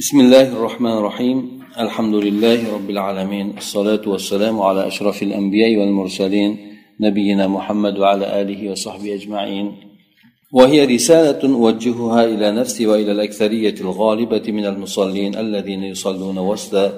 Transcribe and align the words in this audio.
بسم 0.00 0.20
الله 0.20 0.48
الرحمن 0.56 0.90
الرحيم 0.98 1.60
الحمد 1.78 2.14
لله 2.14 2.74
رب 2.74 2.90
العالمين 2.90 3.46
الصلاة 3.58 4.00
والسلام 4.06 4.60
على 4.60 4.86
أشرف 4.86 5.22
الأنبياء 5.22 5.76
والمرسلين 5.76 6.50
نبينا 7.00 7.46
محمد 7.46 7.98
وعلى 7.98 8.40
آله 8.40 8.70
وصحبه 8.70 9.14
أجمعين 9.14 9.66
وهي 10.52 10.84
رسالة 10.84 11.42
أوجهها 11.54 12.24
إلى 12.24 12.50
نفسي 12.52 12.86
وإلى 12.86 13.12
الأكثرية 13.12 13.74
الغالبة 13.80 14.52
من 14.52 14.66
المصلين 14.66 15.34
الذين 15.34 15.82
يصلون 15.84 16.38
وسط 16.38 16.92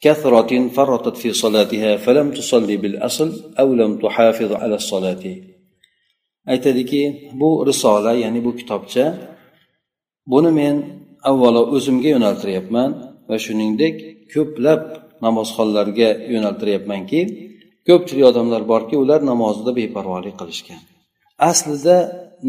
كثرة 0.00 0.68
فرطت 0.68 1.16
في 1.16 1.32
صلاتها 1.32 1.96
فلم 1.96 2.30
تصلي 2.30 2.76
بالأصل 2.76 3.54
أو 3.58 3.74
لم 3.74 3.98
تحافظ 3.98 4.52
على 4.52 4.74
الصلاة 4.74 5.24
aytadiki 6.46 7.30
bu 7.40 7.66
risola 7.66 8.12
ya'ni 8.12 8.44
bu 8.44 8.56
kitobcha 8.56 9.04
buni 10.26 10.50
men 10.52 11.03
avvalo 11.30 11.62
o'zimga 11.76 12.08
yo'naltiryapman 12.14 12.90
va 13.28 13.36
shuningdek 13.44 13.96
ko'plab 14.34 14.82
namozxonlarga 15.26 16.10
yo'naltiryapmanki 16.34 17.20
ko'pchilik 17.88 18.26
odamlar 18.32 18.62
borki 18.72 18.96
ular 19.02 19.20
namozida 19.30 19.72
beparvolik 19.80 20.34
qilishgan. 20.40 20.80
Aslida 21.50 21.96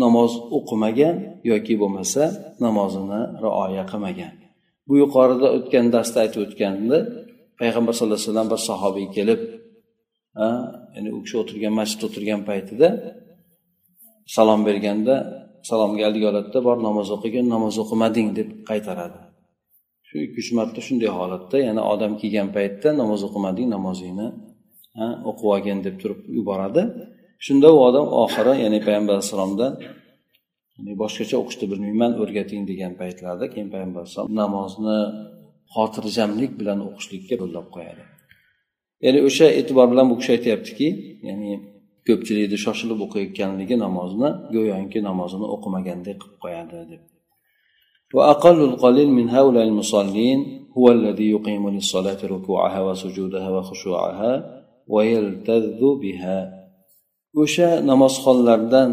namoz 0.03 0.31
o'qimagan 0.57 1.15
yoki 1.51 1.73
bo'lmasa 1.81 2.23
namozini 2.65 3.21
rioya 3.43 3.83
qilmagan. 3.91 4.33
Bu 4.87 4.93
yuqorida 5.03 5.47
o'tgan 5.57 5.85
darsda 5.95 6.17
aytib 6.23 6.41
o'tgandi 6.45 6.97
payg'ambar 7.59 7.93
sallallohu 7.97 8.19
alayhi 8.19 8.31
vasallam 8.31 8.49
bir 8.53 8.61
sahobiy 8.69 9.07
kelib 9.17 9.41
ya'ni 10.95 11.09
u 11.17 11.19
kishi 11.23 11.35
o'tirgan 11.41 11.73
masjidda 11.79 12.03
o'tirgan 12.09 12.41
paytida 12.49 12.87
salom 14.35 14.61
berganda 14.67 15.15
salomga 15.69 16.03
haligi 16.07 16.25
oladida 16.31 16.59
bor 16.67 16.77
namoz 16.87 17.07
o'qigin 17.15 17.45
namoz 17.55 17.75
o'qimading 17.83 18.27
deb 18.37 18.49
qaytaradi. 18.69 19.19
Shu 20.07 20.15
ikki 20.25 20.39
uch 20.43 20.51
marta 20.57 20.79
shunday 20.87 21.11
holatda 21.19 21.57
yana 21.67 21.81
odam 21.93 22.13
kelgan 22.21 22.49
paytda 22.57 22.89
namoz 23.01 23.21
o'qimading 23.27 23.67
namozingni 23.75 24.27
o'qib 25.29 25.47
olgin 25.53 25.79
deb 25.87 25.95
turib 26.01 26.19
yuboradi. 26.37 26.83
Shunda 27.45 27.67
u 27.75 27.77
odam 27.89 28.05
oxiri 28.23 28.53
ya'ni 28.63 28.79
payg'ambar 28.85 29.13
alayhissalomdan 29.17 29.71
boshqacha 31.01 31.35
o'qishni 31.41 31.65
bilmayman 31.71 32.11
o'rgating 32.21 32.61
degan 32.71 32.93
paytlarida 33.01 33.45
keyin 33.53 33.69
payg'ambar 33.73 33.99
alayhisalom 34.03 34.31
namozni 34.41 34.99
xotirjamlik 35.75 36.51
bilan 36.59 36.79
o'qishlikka 36.87 37.33
yo'llab 37.41 37.67
qo'yadi. 37.75 38.03
Ya'ni 39.05 39.19
o'sha 39.27 39.47
e'tibor 39.59 39.87
bilan 39.91 40.05
bu 40.11 40.15
kishi 40.19 40.31
aytyaptiki 40.37 40.87
ya'ni 41.27 41.51
ko'pchilikni 42.08 42.58
shoshilib 42.64 42.98
o'qiyotganligi 43.06 43.76
namozni 43.84 44.28
go'yoki 44.54 45.00
namozini 45.08 45.46
o'qimagandek 45.54 46.16
qilib 46.22 46.38
qo'yadi 46.44 46.78
deb 46.92 47.02
وأقل 48.16 48.58
القليل 48.70 49.08
من 49.18 49.26
هؤلاء 49.36 49.64
المصلين 49.70 50.38
هو 50.78 50.86
الذي 50.96 51.26
يقيم 51.30 51.64
للصلاة 51.74 52.20
ركوعها 52.34 52.80
وسجودها 52.88 53.48
وخشوعها 53.56 54.32
ويلتذ 54.92 55.80
بها 56.02 56.38
o'sha 57.42 57.70
namozxonlardan 57.90 58.90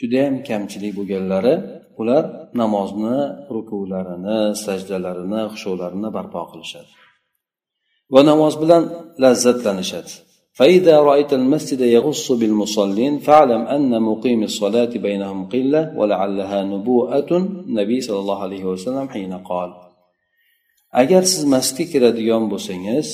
judayam 0.00 0.34
kamchilik 0.48 0.92
bo'lganlari 0.98 1.54
ular 2.00 2.24
namozni 2.60 3.18
rukularini 3.54 4.40
sajdalarini 4.64 5.40
xushularini 5.52 6.08
barpo 6.16 6.40
qilishadi 6.50 6.90
va 8.14 8.20
namoz 8.30 8.54
bilan 8.62 8.82
lazzatlanishadi 9.22 10.12
فإذا 10.58 11.00
رأيت 11.00 11.32
المسجد 11.32 11.80
يغص 11.80 12.32
بالمصلين 12.32 13.18
فاعلم 13.18 13.62
أن 13.76 14.02
مقيم 14.02 14.42
الصلاة 14.42 14.92
بينهم 15.06 15.48
قلة 15.48 15.82
ولعلها 15.98 16.58
نبوءة 16.64 17.30
النبي 17.36 18.00
صلى 18.00 18.18
الله 18.18 18.38
عليه 18.42 18.64
وسلم 18.64 19.08
حين 19.08 19.34
قال 19.50 19.70
agar 20.92 21.22
siz 21.32 21.44
masjidga 21.54 21.84
kiradigan 21.92 22.44
bo'lsangiz 22.52 23.08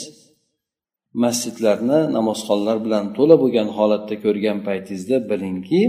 masjidlarni 1.24 2.00
namozxonlar 2.16 2.76
bilan 2.84 3.04
to'la 3.16 3.36
bo'lgan 3.42 3.68
holatda 3.76 4.14
ko'rgan 4.24 4.58
paytingizda 4.66 5.16
bilingki 5.30 5.82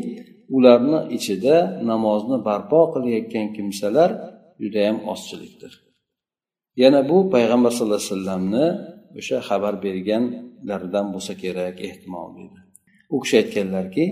ularni 0.55 0.99
ichida 1.17 1.55
namozni 1.91 2.37
barpo 2.47 2.81
qilayotgan 2.93 3.47
kimsalar 3.55 4.09
judayam 4.63 4.97
ozchilikdir 5.11 5.73
yana 6.81 6.99
bu 7.09 7.17
payg'ambar 7.33 7.71
sallallohu 7.75 8.01
alayhi 8.01 8.13
vasallamni 8.13 8.65
o'sha 9.18 9.38
xabar 9.48 9.74
berganlaridan 9.84 11.06
bo'lsa 11.14 11.32
kerak 11.42 11.76
ehtimol 11.88 12.28
deydi 12.38 12.60
u 13.14 13.16
kishi 13.22 13.36
aytganlarki 13.42 14.04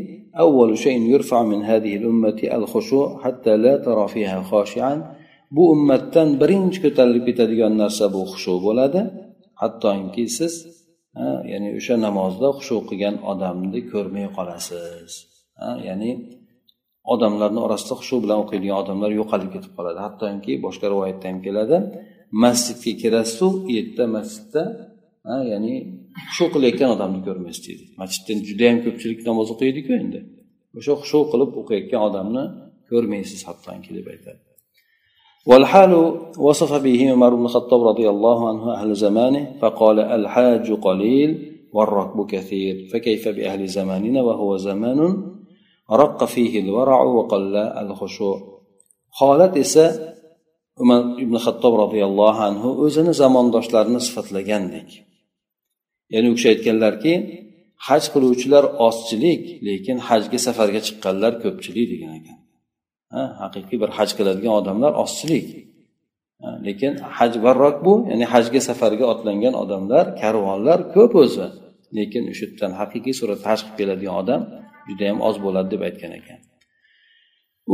bu 5.57 5.63
ummatdan 5.75 6.29
birinchi 6.41 6.79
ko'tarilib 6.85 7.25
ketadigan 7.29 7.75
narsa 7.83 8.05
bu 8.15 8.21
xushu 8.33 8.55
bo'ladi. 8.67 9.01
Hattoki 9.63 10.25
siz 10.39 10.55
ya'ni 11.53 11.69
o'sha 11.79 11.95
namozda 12.07 12.49
xushu 12.59 12.77
qilgan 12.89 13.17
odamni 13.33 13.81
ko'rmay 13.93 14.27
qolasiz. 14.37 15.11
Ya'ni 15.89 16.11
odamlarni 17.15 17.61
orasida 17.67 17.95
xushu 18.01 18.17
bilan 18.25 18.39
o'qiydigan 18.45 18.77
odamlar 18.83 19.11
yo'qolib 19.21 19.51
ketib 19.55 19.73
qoladi. 19.79 19.99
Hattoki 20.07 20.53
boshqa 20.67 20.87
rivoyatda 20.93 21.27
ham 21.31 21.39
keladi 21.47 21.77
masjidga 22.45 22.93
kirasizu 23.03 23.47
u 23.67 23.71
yerda 23.77 24.05
masjidda 24.17 24.63
ya'ni 25.52 25.74
xushu 26.28 26.46
qilayotgan 26.54 26.90
odamni 26.96 27.20
ko'rmaysiz 27.28 27.64
deydi 27.68 27.84
masjidda 28.02 28.34
judayam 28.50 28.78
ko'pchilik 28.86 29.20
namoz 29.30 29.48
o'qiydiku 29.54 29.92
endi 30.02 30.20
o'sha 30.78 30.94
xushu 31.02 31.20
qilib 31.32 31.52
o'qiyotgan 31.62 32.02
odamni 32.10 32.44
ko'rmaysiz 32.90 33.40
hattoki 33.48 33.92
deb 34.00 34.08
aytadi 34.16 34.42
والحال 35.50 35.94
وصف 36.48 36.72
به 36.86 37.00
عمر 37.14 37.32
بن 37.40 37.46
الخطاب 37.50 37.82
رضي 37.92 38.08
الله 38.14 38.40
عنه 38.50 38.64
أهل 38.78 38.90
زمانه 39.06 39.44
فقال 39.62 39.98
الحاج 40.18 40.68
قليل 40.88 41.32
والركب 41.76 42.18
كثير 42.34 42.76
فكيف 42.92 43.24
بأهل 43.28 43.62
زماننا 43.68 44.20
وهو 44.28 44.58
زمان 44.58 45.00
رق 46.04 46.20
فيه 46.34 46.54
الورع 46.64 47.00
وقل 47.18 47.56
الخشوع 47.84 48.38
holat 49.20 49.54
esa 49.64 49.86
umar 50.82 51.02
ibn 51.24 51.36
hattob 51.46 51.74
roziyallohu 51.84 52.40
anhu 52.50 52.70
o'zini 52.86 53.14
zamondoshlarini 53.22 54.02
sifatlagandek 54.08 54.90
ya'ni 56.15 56.29
u 56.33 56.35
kishi 56.37 56.49
aytganlarki 56.55 57.13
haj 57.87 58.05
qiluvchilar 58.13 58.65
ozchilik 58.87 59.43
lekin 59.69 59.97
hajga 60.09 60.39
safarga 60.47 60.81
chiqqanlar 60.87 61.33
ko'pchilik 61.43 61.87
degan 61.93 62.13
ekan. 62.21 62.39
Ha 63.15 63.23
haqiqiy 63.43 63.79
bir 63.83 63.91
haj 63.99 64.11
qiladigan 64.19 64.55
odamlar 64.61 64.93
ozchilik. 65.03 65.49
Lekin 66.67 66.93
haj 67.19 67.33
varroq 67.45 67.77
bu 67.87 67.95
ya'ni 68.11 68.27
hajga 68.35 68.61
safarga 68.69 69.05
otlangan 69.13 69.55
odamlar 69.63 70.05
karvonlar 70.23 70.79
ko'p 70.95 71.13
o'zi. 71.23 71.47
Lekin 71.99 72.23
o'sha 72.33 72.45
yerdan 72.47 72.73
haqiqiy 72.81 73.15
suratda 73.21 73.47
haj 73.53 73.61
qilib 73.65 73.77
keladigan 73.81 74.15
odam 74.23 74.41
judayam 74.89 75.19
oz 75.29 75.37
bo'ladi 75.45 75.69
deb 75.75 75.83
aytgan 75.89 76.13
ekan. 76.21 76.39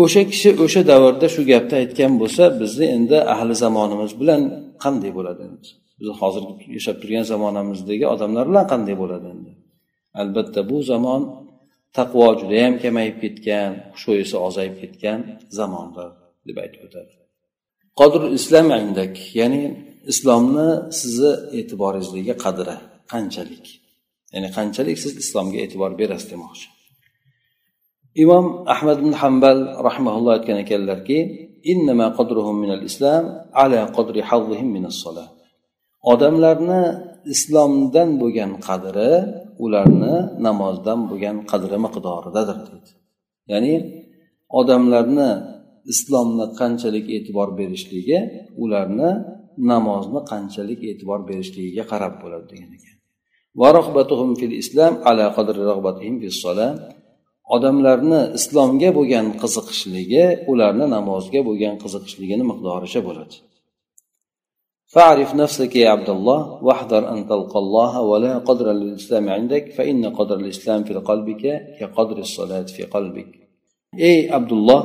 O'sha 0.03 0.23
kishi 0.31 0.51
o'sha 0.65 0.81
davrda 0.91 1.27
shu 1.35 1.43
gapni 1.53 1.75
aytgan 1.83 2.13
bo'lsa 2.23 2.45
bizni 2.61 2.87
endi 2.97 3.19
ahli 3.35 3.55
zamonimiz 3.65 4.13
bilan 4.21 4.41
qanday 4.83 5.11
bo'ladi? 5.19 5.43
endi 5.51 5.71
biz 6.05 6.11
hozirgi 6.21 6.53
yashab 6.77 6.97
turgan 7.03 7.25
zamonamizdagi 7.33 8.07
odamlar 8.15 8.45
bilan 8.51 8.67
qanday 8.73 8.95
bo'ladi 9.03 9.27
endi? 9.35 9.53
Albatta 10.21 10.61
bu 10.71 10.79
zamon 10.91 11.23
taqvo 11.99 12.27
judayam 12.41 12.75
kamayib 12.83 13.17
ketgan 13.25 13.71
xushu 13.95 14.13
esa 14.25 14.37
ozayib 14.49 14.75
ketgan 14.83 15.19
zamondir 15.59 16.09
deb 16.49 16.57
aytib 16.65 16.81
o'tadi. 16.87 17.13
Qodir 18.01 18.23
islom 18.39 18.69
indak 18.85 19.15
ya'ni 19.41 19.63
islomni 20.13 20.69
sizni 21.01 21.33
e'tiboringizdagi 21.59 22.35
qadri 22.45 22.77
qanchalik? 23.13 23.67
Ya'ni 24.35 24.49
qanchalik 24.57 24.97
siz 25.05 25.13
islomga 25.23 25.59
e'tibor 25.65 25.91
berasiz 26.01 26.29
demoqchi. 26.33 26.69
Imom 28.23 28.47
ahmad 28.75 28.97
ibn 29.03 29.13
hambal 29.23 29.59
rahimaulloh 29.89 30.33
aytgan 30.37 30.59
ekanlarki 30.65 31.19
odamlarni 36.13 36.83
islomdan 37.35 38.09
bo'lgan 38.21 38.53
qadri 38.67 39.13
ularni 39.65 40.15
namozdan 40.47 41.01
bo'lgan 41.11 41.37
qadri 41.51 41.77
miqdoridadir 41.85 42.57
deydi 42.69 42.91
ya'ni 43.53 43.75
odamlarni 44.61 45.31
islomni 45.93 46.47
qanchalik 46.61 47.07
e'tibor 47.17 47.49
berishligi 47.59 48.19
ularni 48.65 49.11
namozni 49.73 50.21
qanchalik 50.33 50.81
e'tibor 50.91 51.21
berishligiga 51.29 51.85
qarab 51.93 52.15
bo'ladi 52.23 52.47
degan 52.53 52.71
ekan. 52.79 52.97
Odamlarni 57.57 58.21
islomga 58.39 58.89
bo'lgan 58.99 59.27
qiziqishligi 59.43 60.25
ularni 60.53 60.87
namozga 60.97 61.41
bo'lgan 61.49 61.75
qiziqishligini 61.83 62.45
miqdoricha 62.51 63.01
bo'ladi. 63.09 63.35
فاعرف 64.94 65.36
نفسك 65.36 65.76
يا 65.76 65.90
عبد 65.90 66.10
الله 66.10 66.64
واحذر 66.66 67.04
أن 67.14 67.28
تلقى 67.28 67.60
الله 67.60 68.02
ولا 68.02 68.38
قدر 68.38 68.72
للإسلام 68.74 69.30
عندك 69.30 69.72
فإن 69.78 70.06
قدر 70.06 70.36
الإسلام 70.36 70.84
في 70.84 70.94
قلبك 70.94 71.44
كقدر 71.80 72.18
الصلاة 72.18 72.68
في 72.76 72.84
قلبك 72.84 73.50
ey 73.98 74.30
abdulloh 74.38 74.82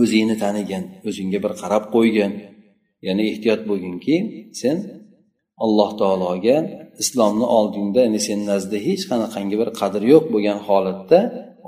o'zingni 0.00 0.36
tanigan 0.44 0.84
o'zingga 1.08 1.38
bir 1.44 1.52
qarab 1.62 1.84
qo'ygin 1.94 2.32
ya'ni 3.06 3.22
ehtiyot 3.30 3.60
bo'lginki 3.70 4.16
sen 4.60 4.76
alloh 5.64 5.90
taologa 6.00 6.56
islomni 7.02 7.46
oldingda 7.58 8.00
ya'ni 8.06 8.20
seni 8.28 8.44
nazdida 8.52 8.78
hech 8.88 9.02
qanaqangi 9.10 9.56
bir 9.60 9.68
qadri 9.80 10.06
yo'q 10.14 10.24
bo'lgan 10.34 10.58
holatda 10.68 11.18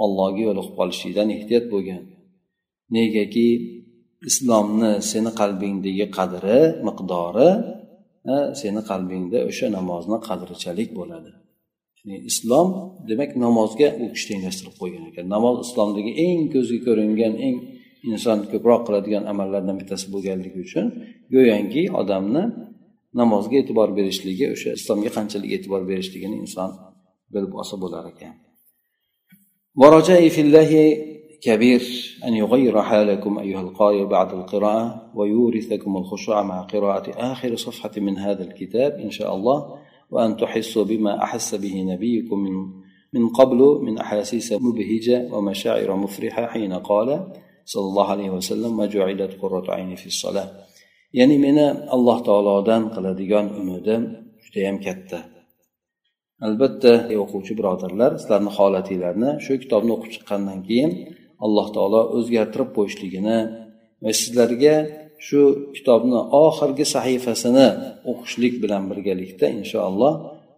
allohga 0.05 0.40
yo'liqib 0.49 0.75
qolishlikdan 0.81 1.28
ehtiyot 1.37 1.67
bo'lgin 1.72 2.00
negaki 2.96 3.49
islomni 4.30 4.92
seni 5.12 5.31
qalbingdagi 5.39 6.06
qadri 6.18 6.60
miqdori 6.88 7.50
seni 8.62 8.81
qalbingda 8.89 9.39
o'sha 9.50 9.68
namozni 9.77 10.18
qadrichalik 10.27 10.89
bo'ladi. 11.00 11.31
Ya'ni 11.98 12.18
islom 12.31 12.68
demak 13.10 13.31
namozga 13.45 13.88
u 14.04 14.06
kishi 14.13 14.25
tenglashtirib 14.31 14.75
qo'ygan 14.81 15.04
ekan. 15.10 15.25
Namoz 15.36 15.56
islomdagi 15.66 16.12
eng 16.25 16.42
ko'zga 16.54 16.80
ko'ringan 16.88 17.33
eng 17.48 17.56
inson 18.12 18.38
ko'proq 18.51 18.81
qiladigan 18.88 19.24
amallardan 19.31 19.75
bittasi 19.81 20.06
bo'lganligi 20.13 20.60
uchun 20.66 20.86
go'yoki 21.33 21.83
odamni 22.01 22.44
namozga 23.21 23.56
e'tibor 23.62 23.89
berishligi 23.98 24.45
o'sha 24.54 24.69
islomga 24.80 25.10
qanchalik 25.18 25.50
e'tibor 25.57 25.81
berishligini 25.92 26.36
inson 26.44 26.69
bilib 27.33 27.54
olsa 27.60 27.75
bo'lar 27.83 28.04
ekan. 28.13 28.33
كبير 31.45 31.81
أن 32.25 32.33
يغير 32.33 32.81
حالكم 32.81 33.39
أيها 33.39 33.62
القارئ 33.62 34.06
بعد 34.06 34.33
القراءة 34.33 35.12
ويورثكم 35.15 35.97
الخشوع 35.97 36.44
مع 36.44 36.62
قراءة 36.62 37.31
آخر 37.31 37.56
صفحة 37.56 37.92
من 37.97 38.18
هذا 38.18 38.44
الكتاب 38.44 38.92
إن 38.94 39.12
شاء 39.12 39.36
الله 39.36 39.75
وأن 40.12 40.38
تحسوا 40.38 40.83
بما 40.83 41.24
أحس 41.24 41.56
به 41.56 41.75
نبيكم 41.94 42.39
من 42.39 42.56
من 43.13 43.30
قبل 43.30 43.80
من 43.81 43.97
أحاسيس 43.97 44.53
مبهجة 44.53 45.30
ومشاعر 45.33 45.95
مفرحة 45.95 46.47
حين 46.47 46.74
قال 46.74 47.27
صلى 47.65 47.86
الله 47.86 48.12
عليه 48.12 48.30
وسلم 48.30 48.77
ما 48.77 48.86
جعلت 48.86 49.31
قرة 49.42 49.71
عيني 49.71 49.95
في 49.95 50.07
الصلاة. 50.07 50.65
ya'ni 51.19 51.38
meni 51.45 51.68
alloh 51.95 52.18
taolodan 52.27 52.83
qiladigan 52.95 53.45
umidim 53.59 54.01
judayam 54.45 54.77
katta. 54.86 55.19
Albatta 56.47 56.94
o'quvchi 57.24 57.53
birodarlar 57.59 58.12
sizlarni 58.21 58.51
holatinglarni 58.57 59.31
shu 59.45 59.53
kitobni 59.63 59.92
o'qib 59.95 60.12
chiqqandan 60.15 60.59
keyin 60.68 60.92
alloh 61.45 61.67
taolo 61.75 62.01
o'zgartirib 62.17 62.69
qo'yishligini 62.77 63.37
va 64.03 64.11
sizlarga 64.19 64.75
shu 65.27 65.39
kitobni 65.75 66.19
oxirgi 66.45 66.85
sahifasini 66.95 67.67
o'qishlik 68.11 68.53
bilan 68.63 68.83
birgalikda 68.91 69.47
inshaalloh 69.59 70.13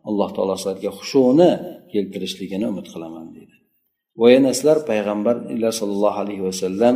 alloh 0.09 0.29
taolo 0.35 0.55
sizlarga 0.59 0.91
xushuni 0.99 1.51
keltirishligini 1.93 2.65
umid 2.71 2.87
qilaman 2.93 3.27
deydi. 3.35 3.55
Va 4.19 4.27
yana 4.35 4.51
sizlar 4.57 4.77
payg'ambarlar 4.89 5.73
sollallohu 5.79 6.19
alayhi 6.23 6.43
vasallam 6.49 6.95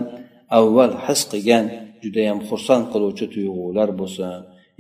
avval 0.59 0.93
his 1.05 1.21
qilgan 1.31 1.65
judayam 2.03 2.39
xursand 2.49 2.85
qiluvchi 2.93 3.25
tuyg'ular 3.33 3.89
bo'lsin 4.01 4.31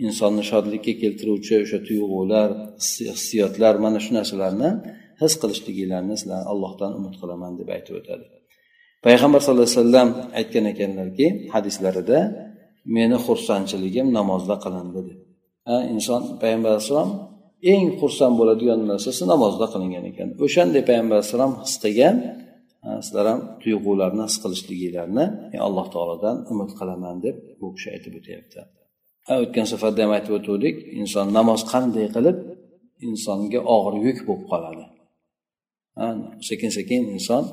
insonni 0.05 0.43
shodlikka 0.51 0.93
keltiruvchi 1.01 1.53
o'sha 1.63 1.79
tuyg'ular 1.87 2.49
hissiyotlar 3.13 3.73
mana 3.85 3.99
shu 4.05 4.11
narsalarni 4.17 4.69
his 5.21 5.33
qilishliginglarni 5.41 6.15
sizlar 6.21 6.41
allohdan 6.51 6.91
umid 6.99 7.15
qilaman 7.21 7.51
deb 7.59 7.69
aytib 7.75 7.95
o'tadi. 8.01 8.25
Payg'ambar 9.05 9.39
sallallohu 9.43 9.67
alayhi 9.67 9.79
vasallam 9.79 10.09
aytgan 10.39 10.65
ekanlarki 10.73 11.27
hadislarida 11.53 12.19
meni 12.95 13.17
xursandchiligim 13.25 14.07
namozda 14.17 14.55
qilindi 14.63 15.01
deb 15.07 15.19
inson 15.95 16.21
payg'ambar 16.41 16.69
alayhissalom 16.73 17.09
eng 17.73 17.85
xursand 17.99 18.33
bo'ladigan 18.39 18.79
narsasi 18.91 19.23
namozda 19.33 19.65
qilingan 19.73 20.03
ekan. 20.11 20.27
O'shanday 20.45 20.81
payg'ambar 20.89 21.15
alayhissalom 21.17 21.53
his 21.63 21.75
qilgan 21.83 22.15
sizlar 23.05 23.25
ham 23.31 23.39
tuyg'ularni 23.61 24.23
his 24.29 24.37
qilishliginglarni 24.43 25.25
alloh 25.67 25.85
taolodan 25.93 26.35
umid 26.51 26.71
qilaman 26.79 27.15
deb 27.25 27.35
bu 27.59 27.67
kishi 27.75 27.87
aytib 27.95 28.13
o'tyapti. 28.19 28.59
O'tgan 29.43 29.65
safarda 29.71 29.99
ham 30.03 30.11
aytib 30.17 30.33
o'tgandik 30.39 30.75
inson 31.01 31.25
namoz 31.37 31.61
qanday 31.73 32.07
qilib 32.15 32.37
insonga 33.07 33.59
og'ir 33.75 33.95
yuk 34.07 34.19
bo'lib 34.27 34.45
qoladi. 34.51 34.85
Sekin 36.49 36.71
sekin 36.77 37.01
inson 37.15 37.43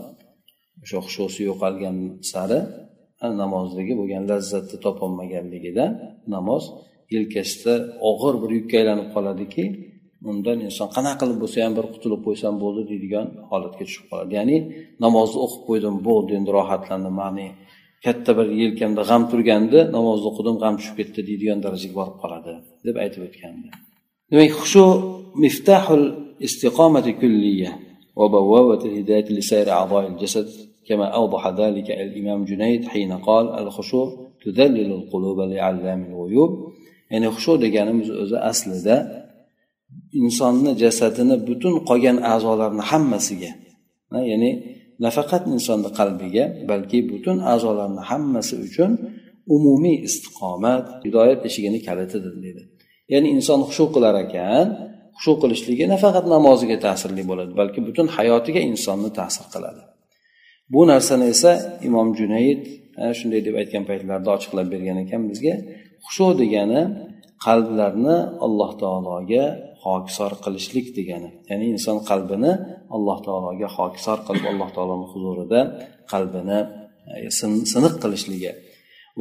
o'sha 0.83 0.99
xushusi 1.07 1.41
yo'qolgan 1.51 1.97
sari 2.33 2.61
namozdagi 3.43 3.93
bo'lgan 4.01 4.25
lazzatni 4.31 4.77
topolmaganligidan 4.87 5.91
namoz 6.35 6.65
yelkasida 7.15 7.75
og'ir 8.11 8.35
bir 8.43 8.51
yukka 8.59 8.77
aylanib 8.81 9.09
qoladiki 9.15 9.65
undan 10.31 10.59
inson 10.69 10.89
qanaqa 10.97 11.17
qilib 11.21 11.39
bo'lsa 11.43 11.59
ham 11.65 11.75
bir 11.79 11.87
qutulib 11.95 12.21
qo'ysam 12.27 12.55
bo'ldi 12.63 12.83
deydigan 12.91 13.27
holatga 13.51 13.83
tushib 13.89 14.05
qoladi. 14.11 14.33
Ya'ni 14.39 14.57
namozni 15.05 15.39
o'qib 15.45 15.63
qo'ydim 15.69 15.95
bo'ldi 16.09 16.33
endi 16.39 16.51
rohatlandim 16.59 17.15
mani 17.23 17.47
katta 18.05 18.31
bir 18.39 18.47
yelkamda 18.63 19.03
g'am 19.11 19.23
turganda 19.31 19.81
namozni 19.97 20.27
o'qidim 20.31 20.57
g'am 20.63 20.75
tushib 20.79 20.95
ketdi 21.01 21.21
deydigan 21.29 21.59
darajaga 21.65 21.95
borib 22.01 22.17
qoladi 22.23 22.53
deb 22.87 22.97
aytib 23.05 23.23
o'tgandi. 23.29 23.69
Demak 24.31 24.53
xushu 24.61 24.85
miftahul 25.43 26.05
istiqomati 26.47 27.13
kulliya 27.21 27.71
وبوابة 28.18 28.86
الهداية 28.86 29.28
لسائر 29.30 29.72
أعضاء 29.72 30.08
الجسد 30.08 30.48
كما 30.88 31.06
أوضح 31.06 31.48
ذلك 31.48 31.92
الإمام 31.92 32.46
جنيد 32.46 32.86
حين 32.86 33.12
قال 33.12 33.46
الخشوع 33.60 34.34
تذلل 34.46 34.92
القلوب 34.92 35.40
لعلام 35.40 36.06
الغيوب 36.10 36.74
يعني 37.12 37.32
خشوع 37.32 37.58
deganimiz 37.58 38.10
o'zi 38.10 38.38
aslida 38.52 38.96
insonni 40.14 40.72
jasadini 40.84 41.36
butun 41.48 41.74
qolgan 41.90 42.18
a'zolarni 42.34 42.84
hammasiga 42.92 43.52
ya'ni 44.30 44.52
nafaqat 45.06 45.44
insonni 45.56 45.90
qalbiga 46.00 46.46
balki 46.70 47.00
butun 47.12 47.38
a'zolarni 47.54 48.02
hammasi 48.10 48.54
uchun 48.68 48.92
umumiy 49.56 49.98
istiqomat 50.08 50.86
hidoyat 51.06 51.40
eshigini 51.50 51.80
kalitidir 51.88 52.34
deydi 52.44 52.64
ya'ni 53.14 53.28
inson 53.38 53.60
hushu 53.68 53.86
qilar 53.96 54.16
ekan 54.26 54.66
xushu 55.19 55.33
qilishligi 55.43 55.85
nafaqat 55.95 56.25
namoziga 56.35 56.77
ta'sirli 56.87 57.23
bo'ladi 57.31 57.53
balki 57.61 57.81
butun 57.89 58.07
hayotiga 58.17 58.61
insonni 58.71 59.11
ta'sir 59.19 59.47
qiladi. 59.55 59.83
Bu 60.73 60.81
narsani 60.93 61.27
esa 61.35 61.53
imom 61.89 62.09
junayd 62.21 62.61
shunday 63.19 63.41
deb 63.47 63.55
aytgan 63.63 63.85
paytlarida 63.91 64.31
ochiqlab 64.37 64.67
bergan 64.75 64.99
ekan 65.05 65.23
bizga 65.31 65.55
xushu 66.05 66.27
degani 66.43 66.81
qalblarni 67.47 68.17
alloh 68.47 68.71
taologa 68.83 69.45
hokisor 69.85 70.33
qilishlik 70.45 70.87
degani. 70.99 71.31
Ya'ni 71.51 71.67
inson 71.75 71.97
qalbini 72.11 72.53
alloh 72.97 73.19
taologa 73.27 73.69
hokisor 73.77 74.19
qilib 74.27 74.45
alloh 74.53 74.69
taoloni 74.77 75.07
huzurida 75.13 75.61
qalbini 76.13 76.59
e, 77.15 77.17
siniq 77.73 77.95
qilishligi. 78.03 78.53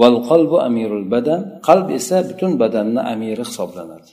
Val 0.02 0.18
qalbu 0.30 0.58
amirul 0.68 1.06
badan 1.14 1.40
qalb 1.68 1.88
esa 2.00 2.18
butun 2.30 2.52
badanni 2.62 3.02
amiri 3.14 3.44
hisoblanadi. 3.50 4.12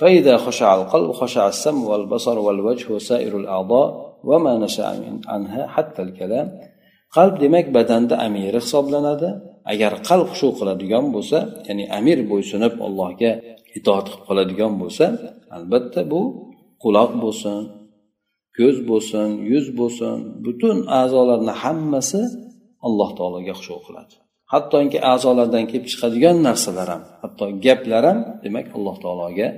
فإذا 0.00 0.36
خشع 0.36 0.74
القلب 0.74 1.12
خشع 1.12 1.48
السم 1.48 1.84
والبصر 1.84 2.38
والوجه 2.38 2.92
وسائر 2.92 3.36
الأعضاء 3.36 3.88
وما 4.24 4.58
نشأ 4.58 4.86
عنها 5.26 5.66
حتى 5.66 6.02
الكلام 6.02 6.48
qalb 7.16 7.34
demak 7.44 7.66
badanda 7.76 8.14
amiri 8.26 8.58
hisoblanadi 8.64 9.28
agar 9.72 9.92
qalb 10.08 10.28
shu 10.38 10.48
qiladigan 10.58 11.06
bo'lsa 11.14 11.38
ya'ni 11.68 11.84
amir 11.98 12.18
bo'ysunib 12.30 12.74
allohga 12.86 13.32
itoat 13.78 14.06
qilib 14.10 14.22
qoladigan 14.28 14.72
bo'lsa 14.82 15.06
albatta 15.56 16.00
bu 16.12 16.20
quloq 16.82 17.12
bo'lsin 17.24 17.58
ko'z 18.58 18.76
bo'lsin 18.90 19.28
yuz 19.52 19.66
bo'lsin 19.80 20.16
butun 20.44 20.76
a'zolarni 21.00 21.54
hammasi 21.62 22.22
alloh 22.86 23.10
taologa 23.18 23.52
xushu 23.58 23.76
qiladi 23.86 24.14
hattoki 24.52 24.98
a'zolardan 25.12 25.64
kelib 25.70 25.86
chiqadigan 25.92 26.36
narsalar 26.48 26.88
ham 26.94 27.02
hatto 27.22 27.44
gaplar 27.64 28.02
ham 28.10 28.18
demak 28.44 28.66
alloh 28.76 28.96
taologa 29.04 29.48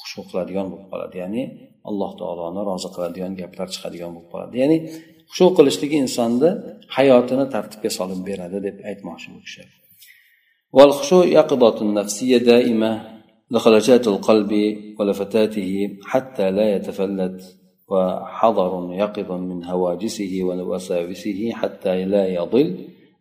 xushu 0.00 0.20
qiladigan 0.28 0.66
bo'lib 0.72 0.88
qoladi 0.92 1.16
ya'ni 1.22 1.42
alloh 1.90 2.10
taoloni 2.20 2.60
rozi 2.70 2.88
qiladigan 2.94 3.32
gaplar 3.40 3.68
chiqadigan 3.74 4.10
bo'lib 4.14 4.28
qoladi 4.32 4.54
ya'ni 4.62 4.76
xushu 5.30 5.46
qilishligi 5.56 5.96
insonni 6.04 6.50
hayotini 6.96 7.44
tartibga 7.54 7.90
solib 7.98 8.20
beradi 8.28 8.58
deb 8.66 8.76
aytmoqchi 8.90 9.28
bu 9.34 9.40
kishi 9.46 9.64
والخشوع 10.76 11.24
يقظة 11.24 11.78
نفسية 11.84 12.38
دائمة 12.38 12.92
لخرجات 13.50 14.08
القلب 14.08 14.52
ولفتاته 14.98 15.70
حتى 16.04 16.50
لا 16.50 16.66
يتفلت 16.74 17.38
وحضر 17.88 18.72
يقظ 18.92 19.32
من 19.32 19.64
هواجسه 19.64 20.32
ووساوسه 20.42 21.50
حتى 21.52 22.04
لا 22.04 22.24
يضل 22.28 22.68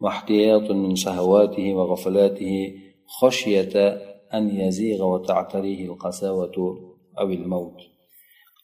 واحتياط 0.02 0.72
من 0.72 0.96
شهواته 0.96 1.74
وغفلاته 1.74 2.74
خشية 3.08 3.98
أن 4.34 4.44
يزيغ 4.62 5.00
وتعتريه 5.14 5.86
القساوة 5.86 6.56
أو 7.20 7.30
الموت 7.40 7.80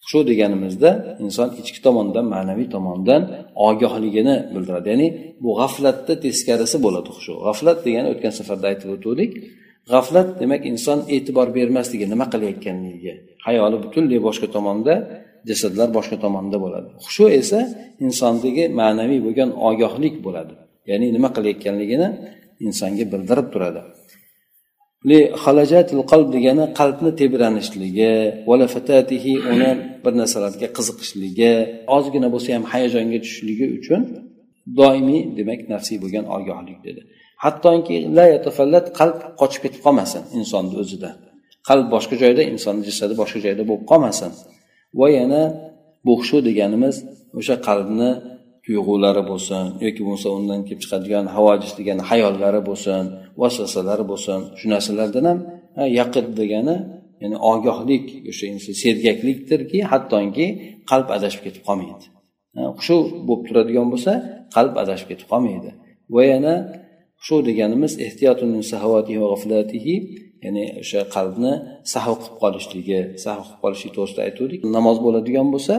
shu 0.10 0.20
deganimizda 0.30 0.90
inson 1.26 1.50
ichki 1.62 1.80
tomondan 1.88 2.26
ma'naviy 2.34 2.68
tomondan 2.76 3.22
ogohligini 3.68 4.36
bildiradi 4.54 4.88
ya'ni 4.94 5.08
bu 5.44 5.50
g'aflatni 5.60 6.16
teskarisi 6.26 6.78
bo'ladi 6.86 7.10
shu 7.26 7.34
g'aflat 7.46 7.78
degani 7.86 8.08
o'tgan 8.14 8.34
safarda 8.40 8.66
aytib 8.72 8.90
o'tgandik 8.96 9.32
g'aflat 9.92 10.30
demak 10.42 10.62
inson 10.72 11.00
e'tibor 11.16 11.48
bermasligi 11.58 12.06
nima 12.14 12.26
qilayotganligiga 12.34 13.14
hayoli 13.48 13.78
butunlay 13.84 14.20
boshqa 14.28 14.48
tomonda 14.56 14.94
jasadlar 15.50 15.88
boshqa 15.98 16.18
tomonda 16.26 16.58
bo'ladi 16.66 16.90
hushu 17.06 17.26
esa 17.42 17.60
insondagi 18.06 18.64
ma'naviy 18.80 19.20
bo'lgan 19.26 19.50
ogohlik 19.70 20.16
bo'ladi 20.26 20.54
ya'ni 20.90 21.08
nima 21.16 21.30
qilayotganligini 21.36 22.08
insonga 22.66 23.06
bildirib 23.14 23.48
turadi 23.54 23.82
Qalb 26.13 26.29
degani 26.37 26.65
qalbni 26.81 27.11
tebranishligi 27.21 28.13
uni 29.53 29.71
bir 30.05 30.13
narsalarga 30.21 30.69
qiziqishligi 30.77 31.53
ozgina 31.97 32.29
bo'lsa 32.35 32.49
ham 32.57 32.65
hayajonga 32.73 33.19
tushishligi 33.25 33.67
uchun 33.79 34.01
doimiy 34.79 35.23
demak 35.39 35.61
nafsiy 35.73 35.97
bo'lgan 36.03 36.25
ogohlik 36.37 36.79
dedi. 36.87 37.01
Hattoki 37.45 37.97
la 38.17 38.25
qalb 38.99 39.17
qochib 39.41 39.61
ketib 39.65 39.81
qolmasin 39.87 40.23
insonni 40.39 40.75
o'zida. 40.83 41.11
Qalb 41.69 41.87
boshqa 41.95 42.15
joyda 42.23 42.43
insonni 42.53 42.83
jasadi 42.91 43.15
boshqa 43.23 43.39
joyda 43.47 43.63
bo'lib 43.69 43.85
qolmasin. 43.91 44.31
Va 45.01 45.09
yana 45.19 45.43
bu 46.07 46.13
xushu 46.21 46.39
deganimiz 46.49 46.97
o'sha 47.39 47.55
qalbni 47.69 48.11
tuyg'ulari 48.67 49.23
bo'lsin 49.31 49.65
yoki 49.87 50.01
bo'lmasa 50.07 50.29
undan 50.39 50.61
kelib 50.67 50.81
chiqadigan 50.85 51.25
havojis 51.37 51.73
degan 51.79 51.99
hayollari 52.11 52.61
bo'lsin 52.69 53.03
vasvasalari 53.41 54.05
bo'lsin 54.13 54.39
shu 54.59 54.67
narsalardan 54.75 55.25
ham 55.31 55.39
yaqin 56.01 56.27
degani 56.41 56.77
ya'ni 57.23 57.37
ogohlik 57.53 58.07
o'sha 58.31 58.73
sergaklikdirki 58.83 59.79
hattoki 59.93 60.47
qalb 60.91 61.09
adashib 61.17 61.43
ketib 61.47 61.63
qolmaydi. 61.69 62.05
Shu 62.87 62.97
bo'lib 63.29 63.43
turadigan 63.49 63.87
bo'lsa 63.93 64.13
qalb 64.57 64.75
adashib 64.83 65.07
ketib 65.11 65.27
qolmaydi. 65.33 65.71
Va 66.15 66.23
yana 66.33 66.55
shu 67.27 67.37
deganimiz 67.49 67.93
ya'ni 70.45 70.65
o'sha 70.83 71.01
qalbni 71.17 71.53
sahv 71.95 72.15
qilib 72.23 72.37
qolishligi 72.43 73.01
sahv 73.25 73.41
qilib 73.47 73.61
qolishlik 73.65 73.93
to'g'risida 73.97 74.23
aytuvdik. 74.29 74.61
Namoz 74.77 74.97
bo'ladigan 75.07 75.49
bo'lsa 75.55 75.75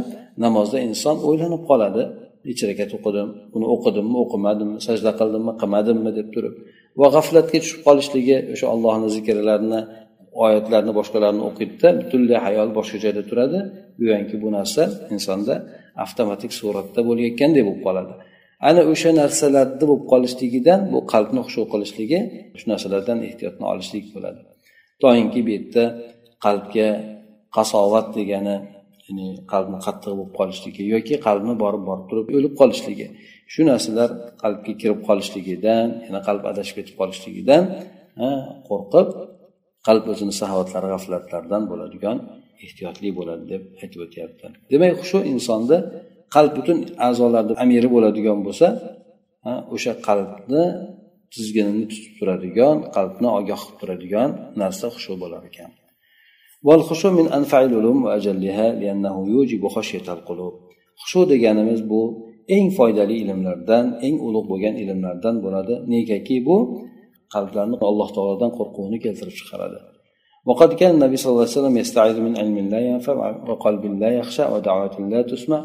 namozda 0.45 0.77
inson 0.87 1.15
o'ylanib 1.27 1.63
qoladi. 1.69 2.03
Necha 2.47 2.65
rakat 2.71 2.91
o'qidim 2.97 3.27
buni 3.53 3.65
o'qidimmi 3.73 4.17
o'qimadimmi 4.23 4.77
sajda 4.87 5.11
qildimmi 5.19 5.53
qilmadimmi 5.61 6.11
deb 6.19 6.27
turib 6.35 6.55
va 6.99 7.07
g'aflatga 7.15 7.57
tushib 7.63 7.81
qolishligi 7.87 8.37
o'sha 8.53 8.65
ollohni 8.73 9.07
zikrlarini 9.15 9.81
oyatlarni 10.45 10.91
boshqalarni 10.99 11.43
o'qiydida 11.49 11.89
butunlay 11.99 12.39
hayol 12.47 12.69
boshqa 12.77 12.97
joyda 13.03 13.23
turadi. 13.29 13.59
Go'yoki 14.01 14.35
bu 14.43 14.49
narsa 14.57 14.83
insonda 15.15 15.55
avtomatik 16.03 16.51
suratda 16.59 16.99
bo'layotgandek 17.09 17.63
bo'lib 17.67 17.81
qoladi. 17.87 18.13
Ana 18.69 18.81
o'sha 18.91 19.11
narsalarni 19.21 19.75
bo'lib 19.81 20.03
qolishligidan 20.11 20.79
bu 20.93 20.99
qalbni 21.13 21.41
xushu 21.47 21.63
qilishligi 21.73 22.19
shu 22.59 22.65
narsalardan 22.71 23.19
ehtiyotni 23.27 23.65
olishlik 23.71 24.05
bo'ladi. 24.15 24.41
Toinki 25.03 25.39
bu 25.45 25.49
yerda 25.55 25.83
qalbga 26.45 26.89
qasovat 27.57 28.07
degani 28.17 28.55
ya'ni 29.07 29.27
qalbni 29.51 29.77
qattiq 29.85 30.11
bo'lib 30.17 30.31
qolishligi 30.39 30.83
yoki 30.93 31.15
qalbni 31.27 31.53
borib 31.63 31.83
borib 31.89 32.05
turib 32.09 32.27
o'lib 32.37 32.53
qolishligi. 32.61 33.07
Shu 33.53 33.61
narsalar 33.71 34.09
qalbga 34.43 34.73
kirib 34.81 34.99
qolishligidan 35.07 35.87
yana 36.05 36.19
qalb 36.27 36.43
adashib 36.51 36.75
ketib 36.79 36.95
qolishligidan 37.01 37.63
qo'rqib 38.69 39.07
qalb 39.87 40.03
o'zini 40.13 40.33
sahovatlari 40.41 40.87
g'aflatlardan 40.93 41.63
bo'ladigan 41.71 42.17
ehtiyotli 42.65 43.09
bo'ladi 43.19 43.43
deb 43.53 43.63
aytib 43.81 43.99
o'tyapti. 44.05 44.45
Demak 44.71 44.95
shu 45.09 45.17
insonda 45.33 45.77
qalb 46.35 46.51
butun 46.57 46.77
a'zolarni 47.07 47.53
amiri 47.63 47.89
bo'ladigan 47.95 48.39
bo'lsa 48.47 48.67
o'sha 49.75 49.93
qalbni 50.07 50.63
tizginini 51.33 51.85
tutib 51.91 52.13
turadigan 52.19 52.75
qalbni 52.95 53.27
ogoh 53.39 53.61
qilib 53.63 53.77
turadigan 53.81 54.29
narsa 54.61 54.85
xushu 54.95 55.13
bo'lar 55.23 55.43
ekan. 55.51 55.71
والخشوع 56.66 57.12
من 57.20 57.26
أنفع 57.38 57.58
العلوم 57.68 57.98
وأجلها 58.04 58.66
لأنه 58.80 59.14
يوجب 59.34 59.62
خشية 59.74 60.06
القلوب 60.16 60.54
xushu 61.00 61.20
deganimiz 61.32 61.80
bu 61.90 62.00
eng 62.56 62.66
foydali 62.76 63.14
ilmlardan 63.22 63.84
eng 64.06 64.16
ulug' 64.26 64.46
bo'lgan 64.52 64.74
ilmlardan 64.82 65.34
bo'ladi 65.44 65.74
negaki 65.94 66.36
bu 66.46 66.56
qalblarni 67.34 67.76
alloh 67.90 68.08
taolodan 68.16 68.50
qo'rquvni 68.58 68.98
keltirib 69.04 69.34
chiqaradi 69.40 69.80
وقد 70.48 70.70
كان 70.80 70.90
النبي 70.96 71.16
صلى 71.20 71.30
الله 71.32 71.46
عليه 71.46 71.58
وسلم 71.58 71.76
يستعيذ 71.84 72.16
من 72.26 72.32
علم 72.40 72.56
لا 72.74 72.80
ينفع 72.90 73.14
وقلب 73.48 73.84
لا 74.02 74.10
يخشى 74.20 74.44
ودعوة 74.52 74.96
لا 75.12 75.20
تسمع 75.32 75.60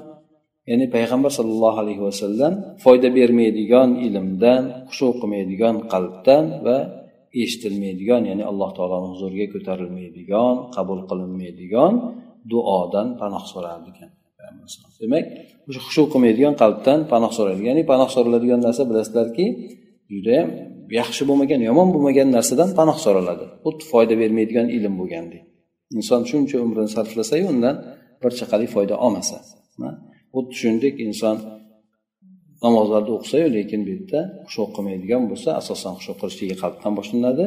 ya'ni 0.69 0.85
payg'ambar 0.95 1.31
sollallohu 1.39 1.77
alayhi 1.83 2.03
vasallam 2.07 2.53
foyda 2.83 3.07
bermaydigan 3.17 3.89
ilmdan 4.07 4.63
xushu 4.89 5.07
qilmaydigan 5.19 5.75
qalbdan 5.93 6.45
va 6.65 6.77
eshitilmaydigan 7.42 8.22
ya'ni 8.30 8.44
alloh 8.50 8.70
taoloni 8.76 9.08
huzuriga 9.12 9.46
ko'tarilmaydigan 9.54 10.54
qabul 10.76 11.00
qilinmaydigan 11.10 11.92
duodan 12.50 13.08
panoh 13.20 13.44
so'rardi 13.52 13.88
ekan. 13.92 14.10
Demak 15.02 15.24
o'sha 15.68 15.80
xushu 15.86 16.02
qilmaydigan 16.12 16.54
qalbdan 16.62 16.98
panoh 17.12 17.32
so'raydi. 17.38 17.62
Ya'ni 17.70 17.82
panoh 17.92 18.08
so'raladigan 18.14 18.60
narsa 18.66 18.82
bilasizlarki 18.90 19.46
judayam 20.14 20.48
yaxshi 21.00 21.22
bo'lmagan 21.28 21.60
yomon 21.68 21.88
bo'lmagan 21.94 22.28
narsadan 22.36 22.68
panoh 22.78 22.98
so'raladi. 23.04 23.44
Xuddi 23.64 23.84
foyda 23.92 24.14
bermaydigan 24.22 24.66
ilm 24.76 24.94
bo'lgandek 25.00 25.42
inson 25.98 26.22
shuncha 26.30 26.56
umrini 26.64 26.90
sarflasayu 26.96 27.44
undan 27.52 27.76
bir 28.22 28.32
chaqalik 28.40 28.70
foyda 28.76 28.94
olmasa. 29.04 29.36
Xuddi 30.34 30.52
shuningdek 30.60 30.94
inson 31.06 31.36
namozlarni 32.64 33.12
o'qisayu 33.18 33.48
lekin 33.56 33.80
bu 33.86 33.90
yerda 33.94 34.20
xushu 34.46 34.62
qilmaydigan 34.74 35.22
bo'lsa 35.30 35.50
asosan 35.60 35.92
xushu 35.98 36.12
qilishligi 36.20 36.56
qalbdan 36.62 36.92
boshlanadi. 36.98 37.44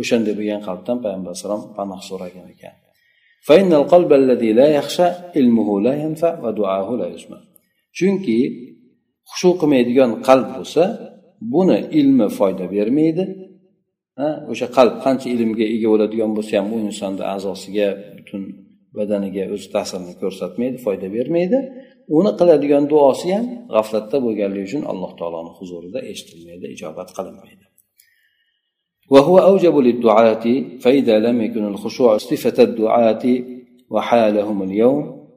O'shanday 0.00 0.34
bo'lgan 0.38 0.60
qalbdan 0.68 0.96
payg'ambar 1.04 1.30
alayhisalom 1.32 1.62
panoh 1.76 2.00
so'ragan 2.08 2.46
ekan. 2.54 2.74
Chunki 7.98 8.38
xushu 9.30 9.50
qilmaydigan 9.60 10.10
qalb 10.28 10.48
bo'lsa 10.56 10.82
buni 11.54 11.78
ilmi 12.00 12.28
foyda 12.38 12.64
bermaydi. 12.74 13.24
O'sha 14.52 14.66
qalb 14.76 14.94
qancha 15.04 15.26
ilmga 15.34 15.66
ega 15.74 15.88
bo'ladigan 15.92 16.30
bo'lsa 16.36 16.52
ham 16.58 16.68
u 16.74 16.76
insonni 16.88 17.24
a'zosiga 17.34 17.88
butun 18.16 18.42
badaniga 18.96 19.44
o'z 19.54 19.64
ta'sirini 19.74 20.14
ko'rsatmaydi 20.22 20.76
foyda 20.86 21.08
bermaydi. 21.16 21.58
Uni 22.18 22.30
qiladigan 22.38 22.84
duosi 22.92 23.28
ham 23.34 23.46
g'aflatda 23.74 24.16
bo'lganligi 24.24 24.64
uchun 24.68 24.82
alloh 24.92 25.10
taoloni 25.18 25.50
huzurida 25.58 26.00
eshitilmaydi 26.10 26.66
ijobat 26.74 27.08
qilinmaydi. 27.18 27.64
وهو 29.10 29.38
أوجب 29.38 29.76
للدعاة 29.76 30.44
فإذا 30.80 31.18
لم 31.18 31.36
يكن 31.42 31.64
الخشوع 31.64 32.16
صفة 32.16 32.62
الدعاة 32.62 33.24
وحالهم 33.90 34.62
اليوم 34.62 35.28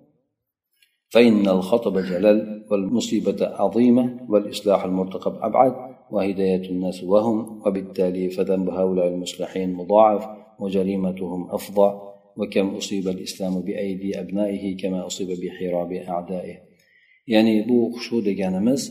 فإن 1.10 1.48
الخطب 1.48 1.98
جلل 1.98 2.66
والمصيبة 2.72 3.40
عظيمة 3.42 4.20
والإصلاح 4.30 4.84
المرتقب 4.84 5.36
أبعد 5.42 5.74
وهداية 6.12 6.70
الناس 6.70 7.04
وهم 7.04 7.62
وبالتالي 7.66 8.30
فذنب 8.30 8.70
هؤلاء 8.70 9.08
المصلحين 9.08 9.74
مضاعف 9.74 10.28
وجريمتهم 10.60 11.52
أفظع 11.52 12.02
وكم 12.37 12.67
أصيب 12.81 13.09
الإسلام 13.09 13.55
بأيدي 13.67 14.21
أبنائه 14.21 14.77
كما 14.77 15.07
أصيب 15.07 15.31
بحراب 15.43 15.93
أعدائه 15.93 16.57
ya'ni 17.27 17.69
bu 17.69 17.79
xushu 17.95 18.17
deganimiz 18.29 18.83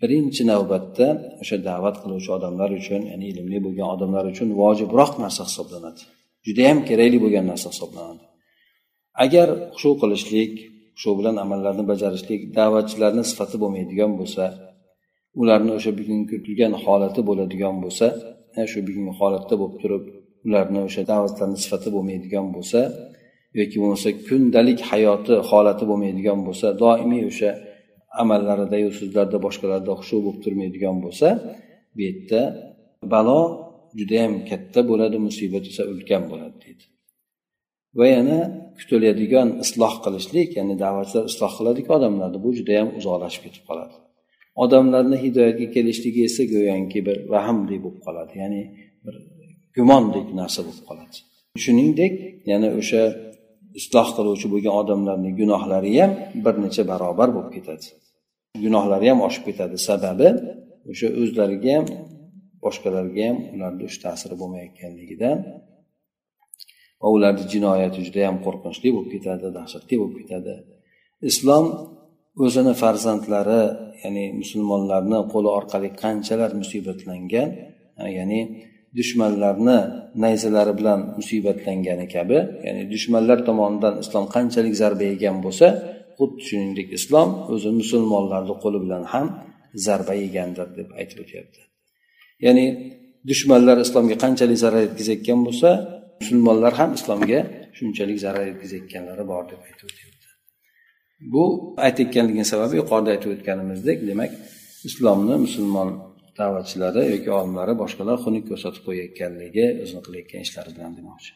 birinchi 0.00 0.42
navbatda 0.52 1.06
o'sha 1.42 1.56
da'vat 1.68 1.96
qiluvchi 2.02 2.30
odamlar 2.36 2.70
uchun 2.80 3.02
ya'ni 3.10 3.26
ilmli 3.32 3.58
bo'lgan 3.66 3.88
odamlar 3.94 4.24
uchun 4.32 4.48
vojibroq 4.60 5.12
narsa 5.24 5.42
hisoblanadi 5.48 6.02
judayam 6.46 6.78
kerakli 6.88 7.18
bo'lgan 7.24 7.44
narsa 7.52 7.68
hisoblanadi 7.74 8.24
agar 9.24 9.48
xushu 9.74 9.90
qilishlik 10.02 10.52
shu 11.00 11.10
bilan 11.18 11.36
amallarni 11.44 11.84
bajarishlik 11.92 12.40
da'vatchilarni 12.58 13.24
sifati 13.30 13.56
bo'lmaydigan 13.62 14.12
bo'lsa 14.20 14.44
ularni 15.40 15.72
o'sha 15.78 15.90
bugungi 15.98 16.26
kutilgan 16.32 16.72
holati 16.84 17.20
bo'ladigan 17.28 17.74
bo'lsa 17.84 18.06
shu 18.70 18.78
bugungi 18.88 19.12
holatda 19.20 19.54
bo'lib 19.60 19.76
turib 19.82 20.04
ularni 20.49 20.79
o'sha 20.87 21.01
da'vatlarni 21.11 21.57
sifati 21.63 21.89
bo'lmaydigan 21.95 22.47
bo'lsa 22.55 22.79
yoki 23.59 23.77
bo'lmasa 23.81 24.09
kundalik 24.27 24.79
hayoti 24.91 25.33
holati 25.49 25.83
bo'lmaydigan 25.89 26.39
bo'lsa 26.47 26.67
doimiy 26.83 27.23
o'sha 27.31 27.51
amallaridayu 28.21 28.89
so'zlarida 28.99 29.37
boshqalarda 29.45 29.91
xushu 29.99 30.17
bo'lib 30.25 30.39
turmaydigan 30.45 30.97
bo'lsa 31.05 31.27
bu 31.95 31.99
yerda 32.07 32.41
balo 33.13 33.41
judayam 33.99 34.33
katta 34.49 34.79
bo'ladi 34.89 35.17
musibat 35.27 35.65
esa 35.71 35.83
ulkan 35.93 36.23
bo'ladi 36.31 36.57
deydi. 36.65 36.85
Va 37.99 38.07
yana 38.15 38.39
kutiladigan 38.79 39.47
isloh 39.63 39.93
qilishlik 40.05 40.49
ya'ni 40.59 40.75
da'vatchilar 40.83 41.23
isloh 41.31 41.51
qiladiku 41.57 41.89
odamlarni 41.97 42.39
bu 42.45 42.49
judayam 42.59 42.89
uzoqlashib 42.99 43.41
ketib 43.45 43.63
qoladi. 43.69 43.95
Odamlarni 44.63 45.17
hidoyatga 45.23 45.67
kelishligi 45.75 46.21
esa 46.29 46.43
go'yoki 46.53 46.99
bir 47.07 47.17
vahmdek 47.33 47.79
bo'lib 47.85 48.01
qoladi 48.05 48.33
ya'ni 48.41 48.61
bir 49.05 49.15
gumondek 49.77 50.27
narsa 50.39 50.59
bo'lib 50.67 50.85
qoladi. 50.89 51.17
Shuningdek 51.63 52.13
yana 52.51 52.69
o'sha 52.79 53.03
isloh 53.79 54.07
qiluvchi 54.17 54.47
bo'lgan 54.53 54.73
odamlarni 54.81 55.31
gunohlari 55.39 55.91
ham 56.01 56.11
bir 56.45 56.55
necha 56.63 56.83
barobar 56.91 57.29
bo'lib 57.35 57.51
ketadi. 57.57 57.87
Gunohlari 58.65 59.07
ham 59.11 59.19
oshib 59.27 59.43
ketadi. 59.49 59.75
Sababi 59.89 60.29
o'sha 60.91 61.07
o'zlariga 61.21 61.71
ham 61.77 61.85
boshqalarga 62.63 63.23
ham 63.29 63.37
ularni 63.55 63.81
o'sha 63.87 63.99
ta'siri 64.05 64.35
bo'lmayotganligidan 64.41 65.37
va 67.01 67.07
ularni 67.15 67.43
jinoyati 67.53 67.99
juda 68.07 68.19
yam 68.27 68.37
qo'rqinchli 68.45 68.89
bo'lib 68.95 69.11
ketadi 69.15 69.47
dahshatli 69.57 69.95
bo'lib 70.01 70.15
ketadi. 70.21 70.53
Islom 71.31 71.65
o'zini 72.45 72.73
farzandlari 72.81 73.63
ya'ni 74.03 74.25
musulmonlarni 74.41 75.19
qo'li 75.33 75.49
orqali 75.59 75.89
qanchalar 76.03 76.51
musibatlangan 76.61 77.49
ya'ni 78.17 78.39
dushmanlarni 78.97 79.77
nayzalari 80.23 80.73
bilan 80.79 80.99
musibatlangani 81.19 82.05
kabi 82.15 82.37
ya'ni 82.65 82.83
dushmanlar 82.93 83.37
tomonidan 83.49 83.93
islom 84.03 84.25
qanchalik 84.35 84.73
zarba 84.81 85.05
yegan 85.11 85.37
bo'lsa 85.45 85.67
xuddi 86.17 86.41
shuningdek 86.47 86.87
islom 86.99 87.29
o'zi 87.53 87.69
musulmonlarni 87.81 88.55
qo'li 88.63 88.79
bilan 88.85 89.03
ham 89.13 89.27
zarba 89.85 90.13
yegandir 90.23 90.67
deb 90.77 90.89
aytib 90.99 91.17
o'tyapti. 91.23 91.61
Ya'ni 92.45 92.65
dushmanlar 93.29 93.77
islomga 93.85 94.15
qanchalik 94.23 94.57
zarar 94.63 94.81
yetkazayotgan 94.87 95.39
bo'lsa 95.47 95.69
musulmonlar 96.21 96.73
ham 96.79 96.89
islomga 96.99 97.39
shunchalik 97.77 98.17
zarar 98.25 98.43
yetkazayotganlari 98.51 99.23
bor 99.31 99.43
deb 99.51 99.61
aytib 99.67 99.85
o'tyapti. 99.91 100.27
Bu 101.33 101.43
aytayotganligini 101.87 102.47
sababi 102.53 102.75
yuqorida 102.81 103.09
aytib 103.15 103.29
o'tganimizdek 103.35 103.97
demak 104.09 104.31
islomni 104.89 105.35
musulmon 105.45 105.89
da'vatchilari 106.38 107.02
yoki 107.14 107.30
olimlari 107.38 107.72
boshqalar 107.82 108.16
xunuk 108.24 108.44
ko'rsatib 108.50 108.82
qo'yayotganligi 108.88 109.66
o'zini 109.82 110.00
qilayotgan 110.06 110.40
ishlari 110.46 110.70
bilan 110.76 110.92
demoqchi 110.98 111.32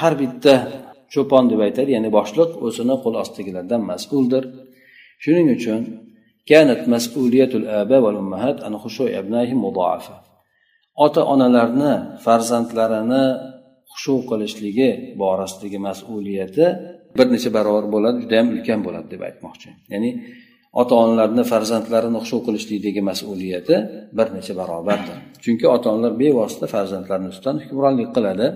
har 0.00 0.14
bitta 0.22 0.54
cho'pon 1.14 1.44
deb 1.52 1.60
aytadi 1.66 1.90
ya'ni 1.96 2.10
boshliq 2.18 2.50
o'zini 2.66 2.94
qo'l 3.04 3.14
ostidagilardan 3.22 3.80
mas'uldir 3.90 4.42
shuning 5.24 5.48
uchun 5.58 5.82
كانت 6.52 6.80
مسؤولية 6.94 7.52
الآباء 7.60 8.00
والأمهات 8.04 8.56
عن 8.64 8.72
خشوع 8.82 9.08
أبنائهم 9.20 9.58
مضاعفة 9.64 10.16
ota 11.04 11.22
onalarni 11.32 11.92
farzandlarini 12.24 13.24
xushu 13.92 14.14
qilishligi 14.30 14.90
borasidagi 15.22 15.78
mas'uliyati 15.88 16.66
bir 17.16 17.26
necha 17.34 17.50
barobar 17.56 17.84
bo'ladi 17.94 18.16
judayam 18.24 18.48
ulkan 18.54 18.80
bo'ladi 18.86 19.06
deb 19.14 19.22
aytmoqchi 19.28 19.68
ya'ni 19.92 20.10
ota 20.80 20.94
onalarni 21.02 21.44
farzandlarini 21.52 22.18
xushu 22.24 22.38
qilishlikdagi 22.46 23.00
mas'uliyati 23.10 23.74
bir 24.16 24.26
necha 24.36 24.54
barobardir 24.60 25.16
chunki 25.44 25.66
ota 25.76 25.86
onalar 25.94 26.14
bevosita 26.22 26.66
farzandlarini 26.74 27.28
ustidan 27.34 27.56
hukmronlik 27.64 28.10
qiladi 28.16 28.48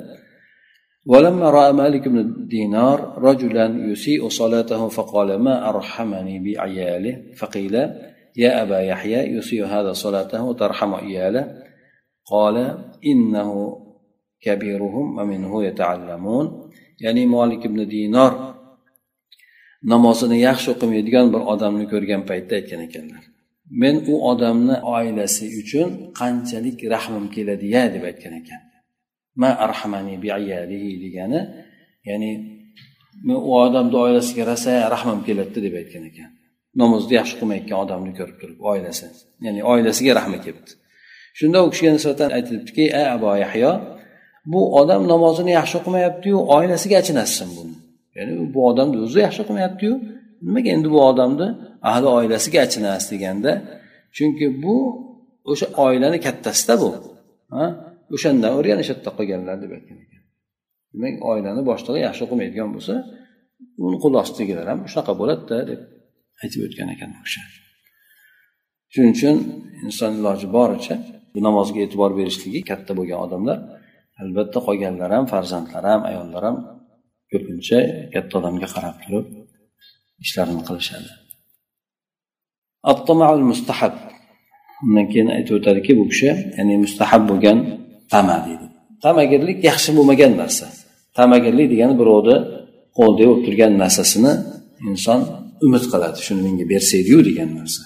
ولما 1.13 1.51
رأى 1.51 1.73
مالك 1.73 2.09
بن 2.09 2.47
دينار 2.55 2.99
رجلا 3.29 3.67
يسيء 3.91 4.29
صلاته 4.29 4.89
فقال 4.89 5.39
ما 5.47 5.69
أرحمني 5.69 6.35
بعياله 6.45 7.15
فقيل 7.41 7.75
يا 8.37 8.63
أبا 8.63 8.81
يحيى 8.81 9.21
يسيء 9.37 9.65
هذا 9.65 9.93
صلاته 9.93 10.41
وترحم 10.45 10.95
عياله 10.95 11.45
قال 12.33 12.57
إنه 13.07 13.51
كبيرهم 14.41 15.19
ومنه 15.19 15.65
يتعلمون 15.65 16.71
يعني 17.01 17.27
مالك 17.27 17.67
بن 17.67 17.89
دينار 17.89 18.33
namozini 19.92 20.38
yaxshi 20.48 20.68
o'qimaydigan 20.74 21.28
bir 21.34 21.42
odamni 21.54 21.86
ko'rgan 21.94 22.22
paytda 22.30 22.54
aytgan 22.60 22.82
ekanlar. 22.88 23.24
Men 23.82 23.96
u 24.12 24.14
odamni 24.32 24.76
oilasi 24.96 25.46
uchun 25.62 25.90
qanchalik 26.20 26.78
rahmim 26.96 27.26
keladiya 27.36 27.84
deb 27.96 28.04
aytgan 28.10 28.34
ekan. 28.42 28.62
Ma 29.42 29.50
arhamani 29.66 30.16
bi 30.24 30.30
degani 31.04 31.42
ya'ni 32.10 32.32
men 33.28 33.38
u 33.50 33.52
odamni 33.66 33.98
oilasiga 34.06 34.44
rosa 34.52 34.74
rahmim 34.96 35.20
keladida 35.28 35.60
deb 35.68 35.76
aytgan 35.82 36.04
ekan. 36.12 36.30
Namozni 36.82 37.14
yaxshi 37.20 37.34
o'qimayotgan 37.38 37.78
odamni 37.84 38.12
ko'rib 38.20 38.38
turib 38.42 38.60
oilasi 38.72 39.06
ya'ni 39.46 39.62
oilasiga 39.72 40.12
rahmi 40.20 40.38
kelibdi. 40.46 40.72
Shunda 41.40 41.58
u 41.66 41.68
kishiga 41.74 41.92
nisbatan 41.98 42.30
aytilibdiki 42.38 42.86
ey 43.00 43.08
abo 43.16 43.30
yahyo 43.46 43.72
bu 44.52 44.62
odam 44.82 45.02
namozini 45.14 45.52
yaxshi 45.60 45.76
o'qimayaptiyu 45.80 46.38
oilasiga 46.58 46.96
achinasizsan 47.02 47.50
buni? 47.58 47.74
Ya'ni 48.18 48.34
bu 48.54 48.60
odamni 48.70 48.98
o'zi 49.06 49.20
yaxshi 49.26 49.42
qilmayaptiyu. 49.48 49.94
Nimaga 50.48 50.70
endi 50.76 50.88
bu 50.96 51.00
odamni 51.10 51.48
ahli 51.92 52.08
oilasiga 52.18 52.60
achinasiz 52.66 53.08
deganda? 53.14 53.52
Chunki 54.16 54.46
bu 54.64 54.76
o'sha 55.52 55.68
oilani 55.86 56.20
kattasida 56.28 56.76
bu. 56.84 56.90
O'shandan 58.16 58.52
o'rganishadida 58.60 59.12
qolganlar 59.18 59.56
deb 59.64 59.72
aytgan 59.78 59.98
ekan. 60.06 60.22
Demak 60.94 61.16
oilani 61.32 61.62
boshlig'i 61.70 62.00
yaxshi 62.08 62.24
qilmaydigan 62.30 62.70
bo'lsa 62.76 62.94
uni 63.86 63.98
qo'l 64.04 64.16
ostidagilar 64.24 64.66
ham 64.72 64.80
shunaqa 64.92 65.14
bo'ladida 65.22 65.58
deb 65.72 65.82
aytib 66.44 66.62
o'tgan 66.68 66.88
ekan 66.96 67.10
u 67.18 67.22
kishi. 67.26 67.42
Shuning 68.94 69.14
uchun 69.18 69.36
inson 69.86 70.12
iloji 70.20 70.48
boricha 70.58 70.96
bu 71.34 71.40
namozga 71.48 71.80
e'tibor 71.86 72.12
berishligi 72.20 72.60
katta 72.70 72.92
bo'lgan 72.98 73.20
odamlar 73.26 73.58
albatta 74.22 74.60
qolganlar 74.68 75.10
ham 75.16 75.26
farzandlar 75.34 75.84
ham 75.92 76.02
ayollar 76.10 76.44
ham 76.48 76.58
ko'pincha 77.34 77.78
katta 78.14 78.34
odamga 78.40 78.68
qarab 78.76 78.96
turib 79.04 79.26
ishlarini 80.24 80.64
qilishadi. 80.68 81.12
Mustahab. 83.52 83.94
Undan 84.84 85.06
keyin 85.12 85.30
aytib 85.38 85.54
o'tadiki 85.60 85.92
bu 86.00 86.06
kishi 86.12 86.30
ya'ni 86.58 86.76
mustahab 86.86 87.22
bo'lgan 87.32 87.58
tama 88.14 88.38
deydi. 88.46 88.66
Tamagirlik 89.06 89.60
yaxshi 89.70 89.90
bo'lmagan 89.98 90.32
narsa. 90.42 90.66
Tamagirlik 91.18 91.68
degani 91.74 91.96
birovni 92.02 92.36
qo'lida 92.98 93.24
bo'lib 93.30 93.42
turgan 93.46 93.74
narsasini 93.84 94.34
inson 94.90 95.20
umid 95.66 95.84
qiladi. 95.92 96.18
Shuni 96.26 96.42
menga 96.48 96.66
bersaydiyu 96.74 97.20
degan 97.30 97.50
narsa. 97.60 97.82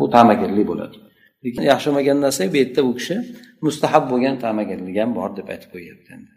Bu 0.00 0.06
tamagirlik 0.16 0.66
bo'ladi. 0.70 0.96
Lekin 1.44 1.62
yaxshi 1.72 1.86
bo'lmagan 1.88 2.18
narsa 2.24 2.40
bu 2.52 2.56
yerda 2.62 2.80
bu 2.88 2.92
kishi 2.98 3.16
mustahab 3.66 4.04
bo'lgan 4.12 4.34
tamagirlik 4.44 4.96
ham 5.02 5.10
bor 5.18 5.30
deb 5.38 5.46
aytib 5.52 5.70
qo'yyapti 5.74 6.10
endi. 6.16 6.30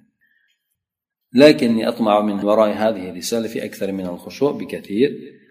لكني 1.34 1.88
أطمع 1.88 2.20
من 2.20 2.44
وراء 2.44 2.70
هذه 2.70 3.10
الرسالة 3.10 3.48
في 3.48 3.64
أكثر 3.64 3.92
من 3.92 4.06
الخشوع 4.06 4.52
بكثير 4.52 5.10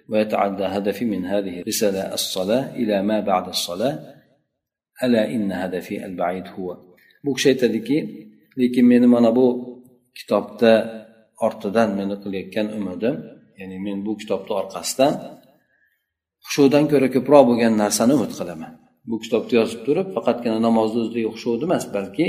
ويتعدى 0.09 0.63
هدفي 0.63 1.05
من 1.05 1.25
هذه 1.25 1.61
الرسالة 1.61 2.13
الصلاة 2.13 2.75
إلى 2.75 3.01
ما 3.01 3.19
بعد 3.19 3.47
الصلاة 3.47 3.99
ألا 5.03 5.31
إن 5.35 5.51
هدفي 5.51 6.05
البعيد 6.05 6.47
هو 6.47 6.91
bu 7.23 7.33
kishi 7.33 7.49
aytadiki 7.49 7.97
lekin 8.57 8.85
meni 8.85 9.07
mana 9.07 9.35
bu 9.35 9.47
kitobda 10.17 10.71
ortidan 11.45 11.89
meni 11.99 12.15
qilayotgan 12.23 12.67
umidim 12.77 13.15
ya'ni 13.59 13.77
men 13.85 13.97
bu 14.05 14.11
kitobni 14.21 14.53
orqasidan 14.61 15.13
hushudan 16.45 16.83
ko'ra 16.91 17.07
ko'proq 17.15 17.43
bo'lgan 17.49 17.73
narsani 17.83 18.13
umid 18.17 18.31
qilaman 18.39 18.73
bu 19.09 19.15
kitobda 19.23 19.53
yozib 19.59 19.81
turib 19.87 20.07
faqatgina 20.15 20.57
namozni 20.67 20.99
o'zidagi 21.03 21.27
hushudi 21.33 21.63
emas 21.69 21.85
balki 21.95 22.27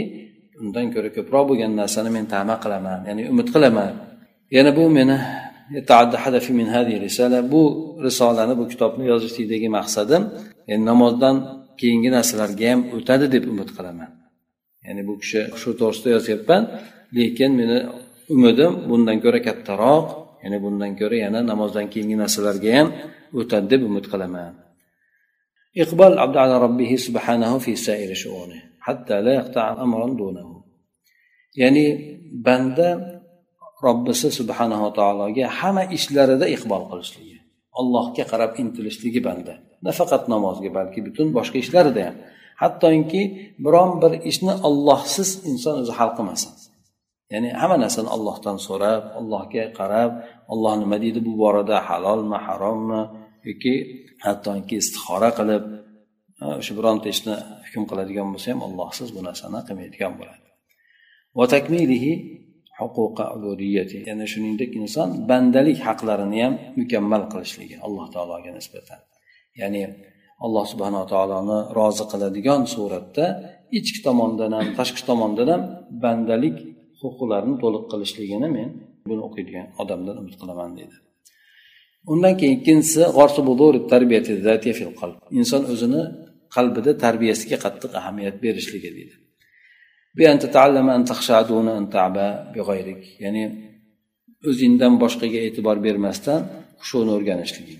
undan 0.62 0.86
ko'ra 0.94 1.10
ko'proq 1.18 1.44
bo'lgan 1.50 1.72
narsani 1.82 2.10
men 2.18 2.26
tama 2.34 2.56
qilaman 2.64 3.00
ya'ni 3.08 3.24
umid 3.34 3.48
qilaman. 3.56 3.92
Yana 4.56 4.72
bu 4.78 4.84
meni 4.98 5.18
bu 7.54 7.62
risolani 8.06 8.54
bu 8.60 8.64
kitobni 8.72 9.06
yozishlikdagi 9.12 9.70
maqsadim 9.78 10.24
yani 10.70 10.84
namozdan 10.92 11.36
keyingi 11.80 12.10
narsalarga 12.18 12.66
ham 12.72 12.82
o'tadi 12.96 13.26
deb 13.36 13.44
umid 13.54 13.70
qilaman. 13.78 14.10
Ya'ni 14.86 15.02
bu 15.08 15.14
kishi 15.22 15.42
shu 15.62 15.70
to'g'risida 15.80 16.10
yozyapman 16.16 16.62
lekin 17.18 17.52
meni 17.60 17.78
umidim 18.36 18.72
bundan 18.90 19.18
ko'ra 19.24 19.40
kattaroq 19.48 20.06
ya'ni 20.44 20.58
bundan 20.64 20.92
ko'ra 21.00 21.18
yana 21.26 21.40
namozdan 21.52 21.86
keyingi 21.94 22.18
narsalarga 22.24 22.72
ham 22.78 22.88
o'tadi 23.40 23.68
deb 23.74 23.82
umid 23.90 24.06
qilaman. 24.12 24.54
Iqbol 25.84 26.14
abdu 26.24 26.38
ala 26.44 26.56
robbihi 26.66 26.96
subhanahu 27.08 27.58
fi 27.66 27.72
sairi 27.86 28.16
shuuni. 28.24 28.60
Ya'ni 31.62 31.86
banda 32.48 32.90
robbisi 33.86 34.28
subhanava 34.40 34.90
taologa 35.00 35.46
hamma 35.60 35.84
ishlarida 35.98 36.46
iqbol 36.56 36.84
qilishligi 36.92 37.38
allohga 37.80 38.24
qarab 38.32 38.52
intilishligi 38.62 39.22
banda. 39.28 39.54
Nafaqat 39.88 40.24
namozga 40.34 40.70
balki 40.78 41.00
butun 41.08 41.28
boshqa 41.38 41.58
ishlarida 41.64 42.02
ham. 42.08 42.16
Hattoki 42.62 43.22
biron 43.66 43.92
bir 44.02 44.14
ishni 44.32 44.54
ollohsiz 44.68 45.30
inson 45.50 45.76
o'zi 45.82 45.94
hal 46.00 46.12
qilmasin. 46.18 46.52
Ya'ni 47.34 47.50
hamma 47.62 47.78
narsani 47.84 48.10
ollohdan 48.16 48.58
so'rab 48.68 49.04
allohga 49.20 49.64
qarab 49.80 50.12
olloh 50.54 50.74
nima 50.82 50.98
deydi? 51.04 51.20
Bu 51.28 51.34
borada 51.44 51.78
halolmi 51.90 52.38
harommi 52.48 53.02
yoki 53.48 53.74
hattoki 54.26 54.76
istixora 54.82 55.30
qilib 55.40 55.64
o'sha 56.60 56.74
bironta 56.78 57.08
ishni 57.16 57.36
hukm 57.66 57.84
qiladigan 57.90 58.28
bo'lsa 58.34 58.48
ham 58.54 58.60
allohsiz 58.68 59.10
bu 59.16 59.22
narsani 59.28 59.60
qilmaydigan 59.68 60.14
bo'ladi. 60.20 60.46
Yana 64.10 64.26
shuningdek 64.34 64.72
inson 64.82 65.10
bandalik 65.30 65.78
haqlarini 65.88 66.40
ham 66.46 66.54
mukammal 66.80 67.24
qilishligi 67.32 67.76
alloh 67.86 68.06
taologa 68.16 68.52
nisbatan. 68.60 69.00
Ya'ni 69.62 69.84
alloh 70.46 70.66
subhanava 70.72 71.06
taoloni 71.14 71.58
rozi 71.78 72.06
qiladigan 72.12 72.62
suratda 72.74 73.26
ichki 73.78 74.00
tomondan 74.08 74.52
ham 74.58 74.68
tashqi 74.80 75.02
tomondan 75.10 75.48
ham 75.54 75.62
bandalik 76.04 76.58
huquqlarini 77.02 77.56
to'liq 77.64 77.84
qilishligini 77.92 78.48
men 78.58 78.70
buni 79.10 79.22
o'qiydigan 79.28 79.68
odamdan 79.82 80.16
umid 80.22 80.36
qilaman 80.42 80.72
deydi. 80.78 80.96
Undan 82.12 82.34
keyin 82.40 82.54
ikkinchisi 82.60 83.02
inson 85.40 85.62
o'zini 85.74 86.02
qalbida 86.57 86.93
tarbiyasiga 87.05 87.57
qattiq 87.65 87.93
ahamiyat 88.01 88.37
berishligi 88.45 88.91
deydi 88.97 89.15
ya'ni 93.25 93.45
o'zingdan 94.51 94.95
boshqaga 95.03 95.41
e'tibor 95.47 95.77
bermasdan 95.87 96.41
hushuni 96.81 97.11
o'rganishligi 97.17 97.77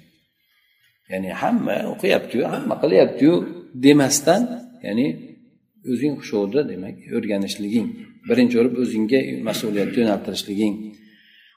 ya'ni 1.13 1.31
hamma 1.43 1.77
o'qiyaptiyu 1.93 2.45
hamma 2.55 2.75
qilyaptiyu 2.83 3.35
demasdan 3.85 4.43
ya'ni 4.87 5.07
o'zing 5.93 6.15
hushuni 6.21 6.63
demak 6.73 6.97
o'rganishliging 7.17 7.89
birinchi 8.29 8.55
bo'lib 8.59 8.75
o'zingga 8.83 9.21
mas'uliyatni 9.49 9.99
yo'naltirishliging 10.03 10.77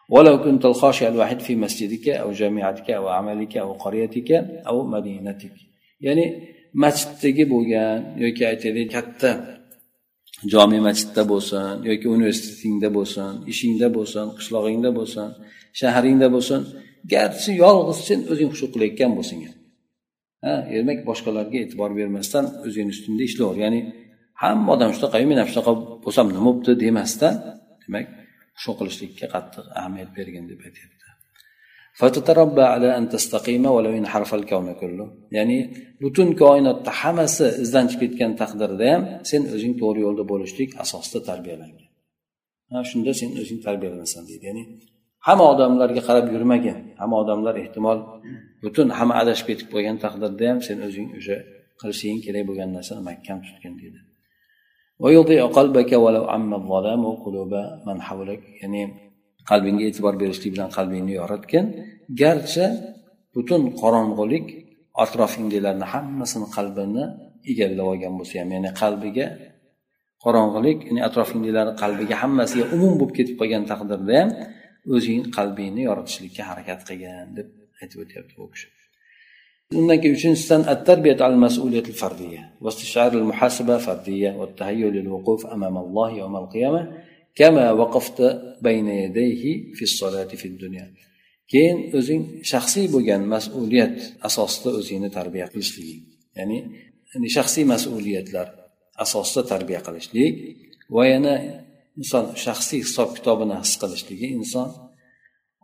ولو 0.10 0.36
كنت 0.46 0.66
الخاشع 0.66 1.08
الوحيد 1.08 1.40
في 1.40 1.56
مسجدك 1.56 2.10
أو 2.10 2.32
جامعتك 2.32 2.92
أو 2.92 3.08
عملك 3.08 3.58
أو 3.58 3.74
قريتك 3.74 4.32
أو 4.70 4.88
مدينتك 4.88 5.52
يعني 6.02 6.26
masjiddagi 6.83 7.45
bo'lgan 7.53 7.97
yoki 8.25 8.43
aytaylik 8.51 8.89
katta 8.97 9.31
jome 10.53 10.79
masjidda 10.89 11.23
bo'lsin 11.33 11.65
yoki 11.91 12.07
universitetingda 12.17 12.89
bo'lsin 12.99 13.33
ishingda 13.53 13.89
bo'lsin 13.97 14.27
qishlog'ingda 14.39 14.91
bo'lsin 14.99 15.29
shahringda 15.81 16.29
bo'lsin 16.35 16.61
garchi 17.15 17.51
yolg'iz 17.65 17.99
sen 18.09 18.19
o'zing 18.33 18.49
xush 18.53 18.65
qilayotgan 18.75 19.13
bo'lsang 19.19 19.41
ham 19.47 19.57
ha 20.45 20.55
demak 20.73 20.99
boshqalarga 21.11 21.59
e'tibor 21.65 21.91
bermasdan 22.01 22.45
o'zingni 22.67 22.93
ustingda 22.97 23.23
ishlaver. 23.31 23.57
Ya'ni 23.65 23.81
hamma 24.43 24.69
odam 24.77 24.91
shunaqa 24.97 25.17
men 25.31 25.39
ham 25.43 25.49
shunaqa 25.53 25.73
bo'lsam 26.05 26.27
nima 26.37 26.43
bo'libdi? 26.49 26.73
demasdan 26.85 27.35
demak 27.83 28.07
shu 28.63 28.71
qilishlikka 28.79 29.27
qattiq 29.35 29.65
ahamiyat 29.79 30.11
bergin 30.19 30.45
deb 30.51 30.61
aytyapti 30.67 31.00
ya'ni 35.37 35.59
butun 36.03 36.29
koinotda 36.43 36.91
hammasi 37.01 37.47
izdan 37.65 37.87
chiqib 37.91 38.11
ketgan 38.11 38.33
taqdirda 38.41 38.85
ham 38.93 39.03
sen 39.31 39.43
o'zing 39.55 39.75
to'g'ri 39.81 40.01
yo'lda 40.07 40.25
bo'lishlik 40.33 40.71
asosida 40.85 41.21
tarbiyalangan. 41.31 41.89
Shunda 42.91 43.13
sen 43.21 43.31
o'zing 43.41 43.61
tarbiyalanasan 43.67 44.23
deydi. 44.29 44.45
Ya'ni 44.51 44.63
hamma 45.27 45.45
odamlarga 45.53 46.03
qarab 46.09 46.27
yurmagin. 46.35 46.79
Hamma 47.01 47.17
odamlar 47.23 47.55
ehtimol 47.63 47.99
butun 48.65 48.87
hamma 48.99 49.15
adashib 49.23 49.47
ketib 49.51 49.69
qolgan 49.75 49.97
taqdirda 50.05 50.45
ham 50.51 50.59
sen 50.69 50.79
o'zing 50.87 51.09
o'sha 51.19 51.37
qilishing 51.81 52.19
kerak 52.27 52.45
bo'lgan 52.49 52.71
narsani 52.77 53.03
mahkam 53.09 53.39
tutgin 53.47 53.75
deydi. 53.81 54.01
ya'ni 58.63 58.83
qalbingga 59.51 59.85
e'tibor 59.89 60.15
berishlik 60.23 60.51
bilan 60.55 60.71
qalbingni 60.77 61.13
yoritgin. 61.21 61.65
Garchi 62.23 62.67
butun 63.35 63.63
qorong'ulik 63.83 64.47
atrofingdagilarni 65.05 65.87
hammasini 65.95 66.47
qalbini 66.57 67.05
egallab 67.53 67.87
olgan 67.93 68.15
bo'lsa 68.19 68.35
ham 68.43 68.51
ya'ni 68.57 68.71
qalbiga 68.83 69.27
qorong'ulik 70.25 70.79
ya'ni 70.89 71.01
atrofingdagilarni 71.09 71.75
qalbiga 71.83 72.15
hammasiga 72.23 72.65
umum 72.77 72.93
bo'lib 73.01 73.15
ketib 73.19 73.37
qolgan 73.41 73.63
taqdirda 73.71 74.15
ham 74.21 74.31
o'zing 74.95 75.21
qalbingni 75.37 75.83
yoritishlikka 75.89 76.43
harakat 76.51 76.81
qilgin 76.89 77.27
deb 77.39 77.49
aytib 77.83 77.99
o'tyapti 78.05 78.35
bu 78.41 78.47
kishi. 78.55 78.69
Undan 79.81 79.99
keyin 80.03 80.15
uchinchisidan 80.19 80.63
at 80.73 80.81
tarbiyat 80.89 81.21
al 81.29 81.37
mas'uliyat 81.45 81.87
al 81.93 81.99
fardiya 82.03 82.43
va 82.65 82.71
al 83.21 83.27
muhasaba 83.31 83.77
fardiya 83.87 84.31
va 84.41 84.47
tahayyul 84.61 84.95
al 85.05 85.09
wuquf 85.15 85.41
amam 85.55 85.75
alloh 85.85 86.09
yawm 86.21 86.35
al 86.43 86.49
qiyamah. 86.55 86.85
كما 87.36 87.72
وقفت 87.72 88.20
بين 88.62 88.88
يديه 88.88 89.74
في 89.74 89.84
الصلاة 89.90 90.32
في 90.42 90.48
الدنيا 90.54 90.88
keyin 91.54 91.78
o'zing 91.98 92.24
shaxsiy 92.52 92.86
bo'lgan 92.96 93.22
mas'uliyat 93.34 93.98
asosida 94.28 94.70
o'zingni 94.80 95.10
tarbiya 95.18 95.46
qilishliging 95.54 96.02
ya'ni 96.38 96.58
shaxsiy 97.38 97.66
mas'uliyatlar 97.74 98.48
asosida 99.04 99.42
tarbiya 99.52 99.82
qilishlik 99.88 100.34
va 100.96 101.04
yana 101.14 101.34
inson 102.00 102.26
shaxsiy 102.46 102.80
hisob 102.86 103.10
kitobini 103.18 103.56
his 103.64 103.74
qilishligi 103.82 104.28
inson 104.40 104.68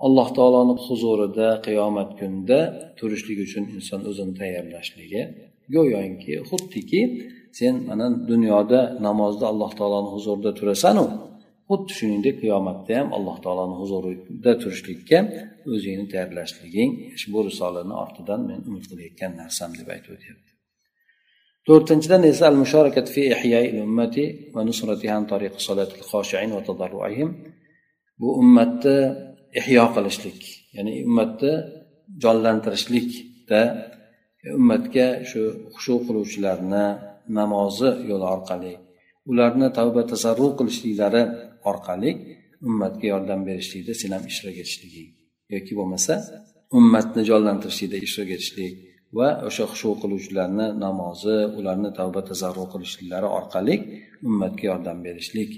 alloh 0.05 0.27
taoloni 0.37 0.75
huzurida 0.85 1.47
qiyomat 1.65 2.09
kunida 2.19 2.59
turishlik 2.99 3.37
uchun 3.45 3.63
inson 3.77 4.01
o'zini 4.09 4.33
tayyorlashligi 4.41 5.21
go'yoki 5.75 6.33
xuddiki 6.49 7.01
sen 7.59 7.73
mana 7.89 8.07
dunyoda 8.31 8.79
namozda 9.07 9.45
alloh 9.51 9.71
taoloni 9.79 10.09
huzurida 10.15 10.51
turasanu 10.59 11.05
xuddi 11.68 11.92
shuningdek 11.98 12.36
qiyomatda 12.42 12.92
ham 12.98 13.08
alloh 13.16 13.36
taoloni 13.44 13.76
huzurida 13.80 14.52
turishlikka 14.62 15.18
o'zingni 15.72 16.06
tayyorlashliging 16.12 16.90
bu 17.32 17.38
risolani 17.48 17.94
ortidan 18.04 18.40
men 18.48 18.58
umid 18.68 18.84
qilayotgan 18.90 19.32
narsam 19.42 19.70
deb 19.78 19.88
aytib 19.94 20.12
o'tyapti. 20.16 20.50
To'rtinchidan 21.66 22.22
esa 22.30 22.44
al 22.50 22.56
musharakat 22.62 23.06
fi 23.14 23.22
ihyai 23.36 23.68
ummati 23.86 24.24
va 24.54 24.60
nusratiha 24.68 25.14
an 25.20 25.24
tariqi 25.32 25.60
salatil 25.68 26.04
khoshiin 26.10 26.50
va 26.56 26.62
tadarruihim. 26.68 27.30
Bu 28.20 28.28
ummatni 28.42 28.98
ihyo 29.60 29.84
qilishlik 29.96 30.40
ya'ni 30.76 30.92
ummatni 31.06 31.52
jonlantirishlikda 32.22 33.60
ummatga 34.58 35.06
shu 35.30 35.42
xushu 35.74 35.94
qiluvchilarni 36.06 36.86
namozi 37.38 37.90
yo'li 38.10 38.26
orqali 38.34 38.72
ularni 39.30 39.68
tavba 39.78 40.02
tasarruf 40.12 40.52
qilishliklari 40.58 41.22
orqali 41.69 42.11
ummatga 42.67 43.05
yordam 43.13 43.41
berishlikda 43.49 43.93
sen 44.01 44.11
ham 44.15 44.23
ishtirok 44.31 44.57
etishliging 44.63 45.09
yoki 45.53 45.73
bo'lmasa 45.79 46.13
ummatni 46.77 47.21
jonlantirishlikda 47.29 47.97
ishtirok 48.05 48.31
etishlik 48.37 48.73
va 49.17 49.27
o'sha 49.47 49.63
hushu 49.71 49.89
qiluvchilarni 50.01 50.67
namozi 50.85 51.37
ularni 51.59 51.89
tavba 51.99 52.21
tazarru 52.29 52.63
qilishliklari 52.73 53.27
orqali 53.39 53.75
ummatga 54.27 54.63
yordam 54.71 54.97
berishlik 55.07 55.51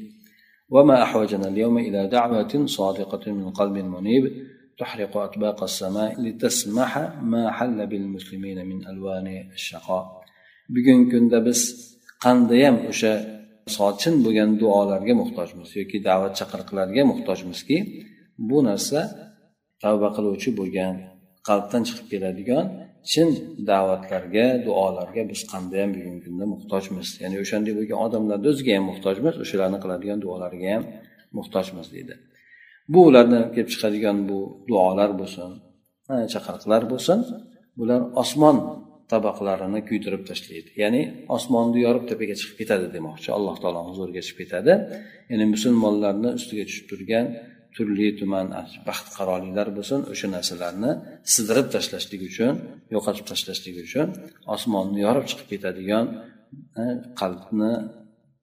وما 0.76 1.04
أحوجنا 1.06 1.48
اليوم 1.54 1.78
إلى 1.78 2.08
دعوة 2.08 2.54
صادقة 2.66 3.32
من 3.32 3.48
قلب 3.60 3.78
منيب 3.96 4.24
تحرق 4.82 5.18
أطباق 5.18 5.64
السماء 5.64 6.22
لتسمح 6.22 6.92
ما 7.32 7.52
حل 7.52 7.88
بالمسلمين 7.92 8.58
من 8.70 8.88
ألوان 8.92 9.28
الشقاء 9.58 10.24
bugungi 10.74 11.12
kunda 11.12 11.40
biz 11.46 11.60
qandayam 12.24 12.76
o'sha 12.92 13.14
sochin 13.79 14.15
bo'lgan 14.25 14.51
duolarga 14.63 15.15
muhtojmiz 15.23 15.69
yoki 15.81 15.97
da'vat 16.09 16.33
chaqiriqlarga 16.41 17.03
muhtojmizki 17.13 17.77
bu 18.49 18.59
narsa 18.69 19.01
tavba 19.83 20.09
qiluvchi 20.17 20.51
bo'lgan 20.61 20.95
qalbdan 21.49 21.83
chiqib 21.89 22.07
keladigan 22.13 22.65
chin 23.11 23.29
da'vatlarga 23.71 24.47
duolarga 24.67 25.23
biz 25.31 25.41
qanday 25.53 25.81
ham 25.85 25.91
bugungi 25.97 26.21
kunda 26.27 26.45
muhtojmiz. 26.55 27.09
Ya'ni 27.23 27.37
o'shanday 27.45 27.73
bo'lgan 27.79 27.99
odamlarni 28.07 28.47
o'ziga 28.53 28.73
ham 28.77 28.85
muhtojmiz 28.91 29.35
o'shalarni 29.45 29.79
qiladigan 29.85 30.19
duolariga 30.25 30.69
ham 30.75 30.85
muhtojmiz 31.39 31.87
deydi. 31.95 32.15
Bu 32.93 33.01
ulardan 33.09 33.43
kelib 33.55 33.71
chiqadigan 33.75 34.17
bu 34.31 34.39
duolar 34.71 35.11
bo'lsin 35.21 35.51
chaqiriqlar 36.33 36.83
bo'lsin 36.93 37.19
bular 37.79 38.01
osmon 38.23 38.57
tabaqlarini 39.13 39.81
kuydirib 39.89 40.23
tashlaydi. 40.31 40.71
Ya'ni 40.83 41.03
osmonni 41.37 41.79
yorib 41.87 42.05
tepaga 42.11 42.35
chiqib 42.41 42.57
ketadi 42.61 42.87
demoqchi. 42.97 43.29
Alloh 43.37 43.57
taolo 43.63 43.81
huzuriga 43.89 44.23
chiqib 44.27 44.39
ketadi. 44.43 44.73
Ya'ni 45.31 45.45
musulmonlarni 45.55 46.31
ustiga 46.39 46.65
tushib 46.69 46.87
turgan 46.93 47.27
turli 47.77 48.09
tuman 48.21 48.47
baxt 48.89 49.07
qaroliklar 49.19 49.69
bo'lsin 49.79 50.01
o'sha 50.13 50.29
narsalarni 50.37 50.91
sidirib 51.35 51.69
tashlashlik 51.75 52.23
uchun 52.31 52.55
yo'qotib 52.95 53.25
tashlashlik 53.31 53.77
uchun 53.85 54.07
osmonni 54.55 54.99
yorib 55.07 55.25
chiqib 55.31 55.49
ketadigan 55.53 56.05
e, 56.81 56.85
qalbni 57.21 57.73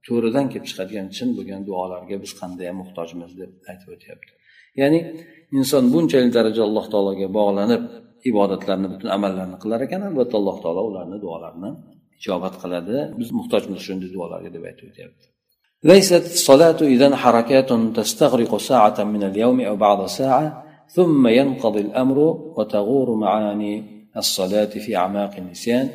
to'ridan 0.07 0.45
kelib 0.51 0.67
chiqadigan 0.71 1.07
chin 1.15 1.29
bo'lgan 1.37 1.61
duolarga 1.69 2.15
biz 2.23 2.31
qanday 2.41 2.69
muhtojmiz 2.81 3.31
deb 3.41 3.51
aytib 3.71 3.89
o'tyapti. 3.95 4.31
Ya'ni 4.81 4.99
inson 5.59 5.83
bunchalik 5.93 6.31
darajada 6.37 6.65
alloh 6.69 6.85
taologa 6.93 7.27
bog'lanib 7.39 7.83
ibodatlarni 8.29 8.87
butun 8.93 9.09
amallarni 9.17 9.57
qilar 9.63 9.79
ekan 9.87 10.01
albatta 10.09 10.35
alloh 10.39 10.57
taolo 10.63 10.81
ularni 10.89 11.17
duolarini 11.25 11.71
ijobat 12.19 12.55
qiladi. 12.63 12.97
Biz 13.19 13.29
muhtojmiz 13.39 13.79
shunday 13.87 14.09
duolarga 14.15 14.49
deb 14.55 14.63
aytib 14.69 14.87
o'tyapti. 14.91 15.25
ليست 15.91 16.25
الصلاة 16.39 16.79
إذا 16.81 17.15
حركات 17.15 17.73
تستغرق 17.97 18.57
ساعة 18.57 19.03
من 19.03 19.23
اليوم 19.23 19.61
أو 19.61 19.75
بعض 19.75 20.05
ساعة 20.05 20.65
ثم 20.89 21.27
ينقضي 21.27 21.81
الأمر 21.81 22.17
وتغور 22.57 23.15
معاني 23.15 23.83
الصلاة 24.17 24.65
في 24.65 24.95
أعماق 24.95 25.33
النسيان 25.37 25.89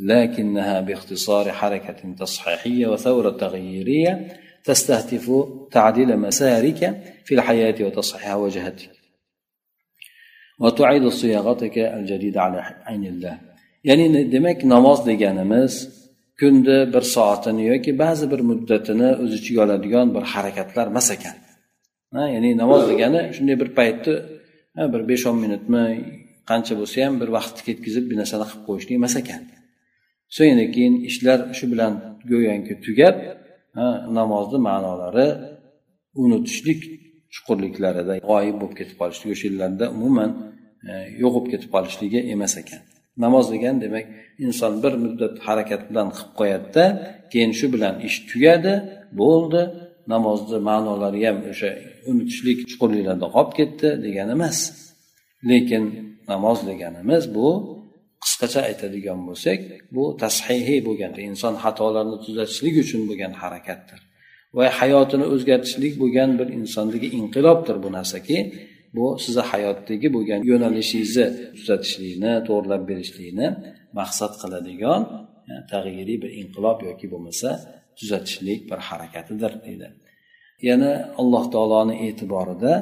لكنها 0.00 0.80
باختصار 0.80 1.52
حركة 1.52 2.14
تصحيحية 2.18 2.86
وثورة 2.86 3.30
تغييرية 3.30 4.28
تستهدف 4.64 5.32
تعديل 5.70 6.16
مسارك 6.16 6.80
في 7.24 7.34
الحياة 7.34 7.74
وتصحيح 7.86 8.34
وجهتك 8.34 8.99
ya'ni 13.88 14.32
demak 14.34 14.58
namoz 14.74 14.98
deganimiz 15.10 15.74
kunda 16.40 16.76
bir 16.94 17.04
soatini 17.14 17.62
yoki 17.72 17.92
ba'zi 18.02 18.24
bir 18.32 18.40
muddatini 18.50 19.10
o'z 19.22 19.32
ichiga 19.38 19.60
oladigan 19.66 20.06
bir 20.16 20.24
harakatlar 20.32 20.86
emas 20.92 21.08
ekan. 21.16 21.36
Ya'ni 22.34 22.50
namoz 22.62 22.82
degani 22.90 23.20
shunday 23.36 23.56
bir 23.62 23.70
paytni 23.78 24.14
bir 24.92 25.02
besh 25.10 25.24
o'n 25.30 25.36
minutmi 25.44 25.84
qancha 26.50 26.74
bo'lsa 26.80 26.96
ham 27.06 27.14
bir 27.22 27.28
vaqtni 27.36 27.62
ketkazib 27.68 28.04
bir 28.10 28.16
narsani 28.20 28.44
qilib 28.50 28.64
qo'yishlik 28.68 28.96
emas 29.00 29.14
ekan. 29.22 29.42
So'ngra 30.36 30.66
keyin 30.74 30.94
ishlar 31.10 31.38
shu 31.58 31.64
bilan 31.72 31.92
go'yoki 32.30 32.74
tugab 32.86 33.16
namozni 34.18 34.58
ma'nolari 34.68 35.28
unutishlik 36.22 36.80
chuqurliklarida 37.34 38.14
g'oyib 38.28 38.56
bo'lib 38.60 38.74
ketib 38.80 38.96
qolishligi 39.00 39.32
o'sha 39.36 39.46
yillarda 39.50 39.84
umuman 39.96 40.30
e, 40.88 40.92
yo'q 41.22 41.32
bo'lib 41.34 41.48
ketib 41.52 41.70
qolishligi 41.76 42.20
emas 42.34 42.54
ekan. 42.62 42.82
Namoz 43.24 43.46
degan 43.54 43.76
demak 43.84 44.06
inson 44.44 44.72
bir 44.82 44.92
muddat 45.04 45.34
harakat 45.46 45.82
bilan 45.90 46.08
qilib 46.16 46.32
qo'yadida 46.40 46.84
keyin 47.32 47.52
shu 47.58 47.66
bilan 47.74 47.94
ish 48.08 48.18
tugadi 48.30 48.74
bo'ldi. 49.20 49.62
Namozni 50.14 50.58
ma'nolari 50.70 51.20
ham 51.28 51.38
o'sha 51.52 51.70
unutishlik 52.10 52.58
chuqurliklarda 52.70 53.26
qolib 53.34 53.52
ketdi 53.58 53.88
degani 54.04 54.32
emas. 54.38 54.58
Lekin 55.50 55.84
namoz 56.32 56.58
deganimiz 56.70 57.24
bu 57.36 57.48
qisqacha 58.24 58.60
aytadigan 58.70 59.20
bo'lsak 59.28 59.60
bu 59.94 60.04
tashihiy 60.22 60.80
bo'lgan 60.88 61.12
inson 61.28 61.54
xatolarni 61.64 62.16
tuzatishlik 62.24 62.74
uchun 62.84 63.02
bo'lgan 63.08 63.32
harakatdir. 63.42 64.00
Va 64.56 64.66
hayotini 64.80 65.26
o'zgartishlik 65.34 65.94
bo'lgan 66.02 66.30
bir 66.40 66.48
insondagi 66.58 67.08
inqilobdir 67.20 67.76
bu 67.84 67.88
narsaki. 67.98 68.38
Bu 68.96 69.06
sizni 69.24 69.42
hayotdagi 69.52 70.08
bo'lgan 70.16 70.40
yo'nalishingizni 70.50 71.26
tuzatishlikni 71.58 72.32
to'g'irlab 72.48 72.82
berishlikni 72.90 73.46
maqsad 73.98 74.32
qiladigan 74.42 75.00
tag'yiriy 75.72 76.18
bir 76.24 76.30
inqilob 76.42 76.78
yoki 76.88 77.06
bo'lmasa 77.12 77.48
tuzatishlik 77.98 78.60
bir 78.70 78.78
harakatidir 78.88 79.52
deydi. 79.66 79.88
Yana 80.68 80.92
alloh 81.20 81.44
taoloni 81.54 81.94
e'tiborida 82.06 82.72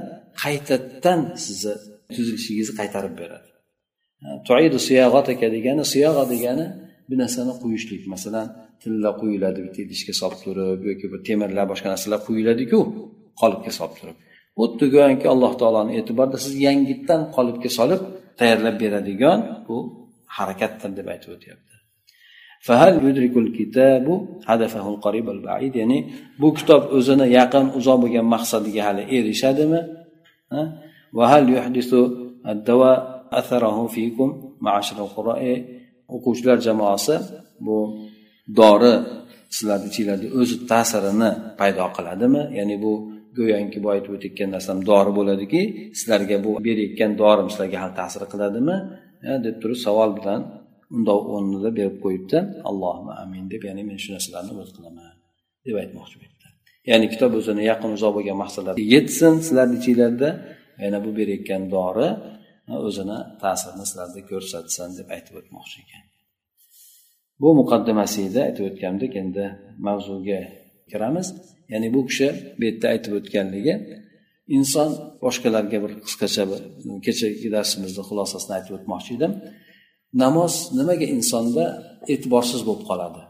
qaytadan 0.43 1.21
sizni 1.45 1.75
tuzilishingizni 2.15 2.75
qaytarib 2.81 3.15
beradi. 3.21 3.51
Tuidu 4.49 4.79
siyog'ataka 4.89 5.47
degani 5.57 5.85
siyog'a 5.95 6.25
degani 6.33 6.67
bir 7.09 7.17
narsani 7.23 7.55
qo'yishlik. 7.63 8.03
Masalan 8.15 8.47
tilla 8.83 9.11
quyiladi 9.21 9.61
bitta 9.67 9.79
idishga 9.87 10.15
solib 10.21 10.41
turib 10.47 10.81
yoki 10.91 11.07
bir 11.13 11.21
temirlar 11.29 11.65
boshqa 11.73 11.89
narsalar 11.93 12.21
quyiladiku 12.27 12.79
qolipga 13.41 13.73
solib 13.79 13.95
turib. 14.01 14.17
Xuddi 14.59 14.87
go'yoki 14.95 15.27
alloh 15.35 15.53
taoloni 15.61 15.93
e'tiborida 15.99 16.39
siz 16.45 16.55
yangitdan 16.67 17.21
qolipga 17.37 17.71
solib 17.79 18.01
tayyorlab 18.39 18.77
beradigan 18.83 19.39
bu 19.67 19.77
harakatdir 20.37 20.91
deb 20.99 21.07
aytib 21.15 21.31
o'tyapti. 21.37 21.75
Ya'ni 25.81 25.99
bu 26.41 26.49
kitob 26.59 26.83
o'zini 26.97 27.27
yaqin 27.39 27.67
uzoq 27.79 27.97
bo'lgan 28.03 28.27
maqsadiga 28.35 28.83
hali 28.89 29.03
erishadimi? 29.17 29.81
O'quvchilar 36.15 36.59
jamoasi 36.67 37.15
bu 37.67 37.77
dori 38.61 38.93
sizlarni 39.57 39.87
ichinglarda 39.91 40.27
o'zi 40.41 40.57
ta'sirini 40.73 41.31
paydo 41.61 41.87
qiladimi? 41.97 42.43
Ya'ni 42.59 42.77
bu 42.85 42.93
go'yoki 43.39 43.79
boya 43.85 43.95
aytib 43.97 44.13
o'tayotgan 44.17 44.51
narsam 44.57 44.77
dori 44.91 45.13
bo'ladiki 45.19 45.61
sizlarga 45.99 46.37
bu 46.47 46.51
berayotgan 46.67 47.13
dorim 47.23 47.49
sizlarga 47.53 47.79
hali 47.83 47.95
ta'sir 48.01 48.23
qiladimi? 48.33 48.77
Deb 49.47 49.57
turib 49.63 49.79
savol 49.87 50.11
bilan 50.19 50.41
undoq 50.97 51.23
o'rnida 51.35 51.71
berib 51.79 51.97
qo'yibdi. 52.05 52.39
Allohim 52.71 53.09
amin 53.23 53.45
deb 53.53 53.63
ya'ni 53.69 53.83
men 53.89 53.99
shu 54.03 54.09
narsalarni 54.17 54.53
o'z 54.63 54.71
qilaman 54.77 55.13
deb 55.67 55.77
aytmoqchi 55.83 56.17
bu 56.21 56.25
yerda 56.27 56.47
ya'ni 56.91 57.07
kitob 57.13 57.33
o'zini 57.41 57.63
yaqin 57.71 57.91
uzoq 57.97 58.13
bo'lgan 58.17 58.37
maqsadlarga 58.43 58.81
yetsin 58.95 59.35
sizlarni 59.47 59.77
ichinglarda. 59.81 60.31
Yana 60.85 60.99
bu 61.05 61.11
berayotgan 61.19 61.63
dori 61.77 62.09
o'zini 62.89 63.19
ta'sirini 63.43 63.85
sizlarda 63.91 64.21
ko'rsatsin 64.31 64.89
deb 64.99 65.09
aytib 65.17 65.35
o'tmoqchi 65.41 65.77
ekan. 65.85 66.05
Bu 67.43 67.49
muqaddimasida 67.61 68.41
aytib 68.49 68.65
o'tgandik 68.71 69.13
endi 69.23 69.45
mavzuga 69.87 70.41
kiramiz. 70.91 71.27
Ya'ni 71.73 71.89
bu 71.95 72.01
kishi 72.09 72.29
bu 72.59 72.63
yerda 72.69 72.87
aytib 72.95 73.13
o'tganligi 73.19 73.75
inson 74.57 74.91
boshqalarga 75.25 75.79
bir 75.85 75.93
qisqacha 76.07 76.45
bir 76.51 76.61
kechagi 77.07 77.49
darsimizni 77.57 78.03
xulosasini 78.09 78.53
aytib 78.59 78.73
o'tmoqchi 78.79 79.11
edim. 79.19 79.33
Namoz 80.23 80.55
nimaga 80.79 81.07
insonda 81.17 81.65
e'tiborsiz 82.13 82.61
bo'lib 82.69 82.85
qoladi? 82.91 83.21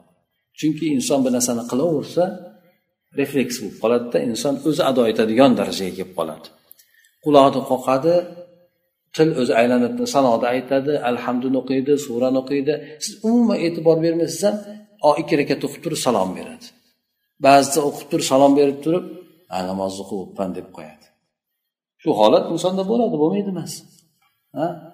Chunki 0.58 0.84
inson 0.96 1.18
bir 1.24 1.32
narsani 1.36 1.64
qilaversa 1.70 2.24
refleks 3.20 3.56
bo'lib 3.62 3.76
qoladida 3.82 4.18
inson 4.30 4.54
o'zi 4.68 4.82
ado 4.90 5.02
etadigan 5.12 5.52
darajaga 5.60 5.92
kelib 5.98 6.12
qoladi. 6.18 6.46
Quloqni 7.24 7.60
qoqadi 7.70 8.14
til 9.18 9.28
o'zi 9.40 9.52
aylanib 9.60 9.94
sanoda 10.14 10.46
aytadi 10.54 10.92
alhamduni 11.10 11.56
o'qiydi 11.62 11.92
surani 12.06 12.38
o'qiydi. 12.42 12.74
Siz 13.04 13.14
umuman 13.28 13.58
e'tibor 13.66 13.96
bermaysiz 14.04 14.42
ham 14.46 14.56
ikki 15.22 15.34
rakat 15.40 15.60
o'qib 15.66 15.80
turib 15.84 16.00
salom 16.06 16.30
beradi. 16.38 16.66
Ba'zida 17.46 17.80
o'qib 17.88 18.06
turib 18.10 18.26
salom 18.32 18.52
berib 18.58 18.78
turib 18.84 19.04
namozni 19.70 20.00
o'qiyapman 20.04 20.50
deb 20.58 20.68
qo'yadi. 20.76 21.06
Shu 22.02 22.10
holat 22.20 22.44
insonda 22.54 22.82
bo'ladi 22.92 23.16
bo'lmaydi 23.22 23.50
emas. 23.54 23.72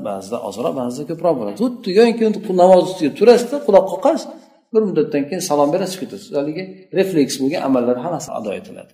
Ba'zida 0.08 0.38
ozroq 0.48 0.72
ba'zida 0.80 1.04
ko'proq 1.10 1.34
bo'ladi. 1.40 1.56
Xuddi 1.62 1.90
yoki 2.00 2.24
namoz 2.62 2.82
ustiga 2.88 3.10
turasizda 3.18 3.56
quloq 3.66 3.86
qoqasiz 3.92 4.24
bir 4.72 4.82
muddatdan 4.88 5.22
keyin 5.28 5.42
salom 5.50 5.68
berasiz 5.74 5.96
ketasiz. 6.02 6.30
Haligi 6.38 6.64
refleks 6.98 7.34
bo'lgan 7.42 7.62
amallar 7.68 7.96
hammasi 8.04 8.30
ado 8.38 8.50
etiladi. 8.60 8.92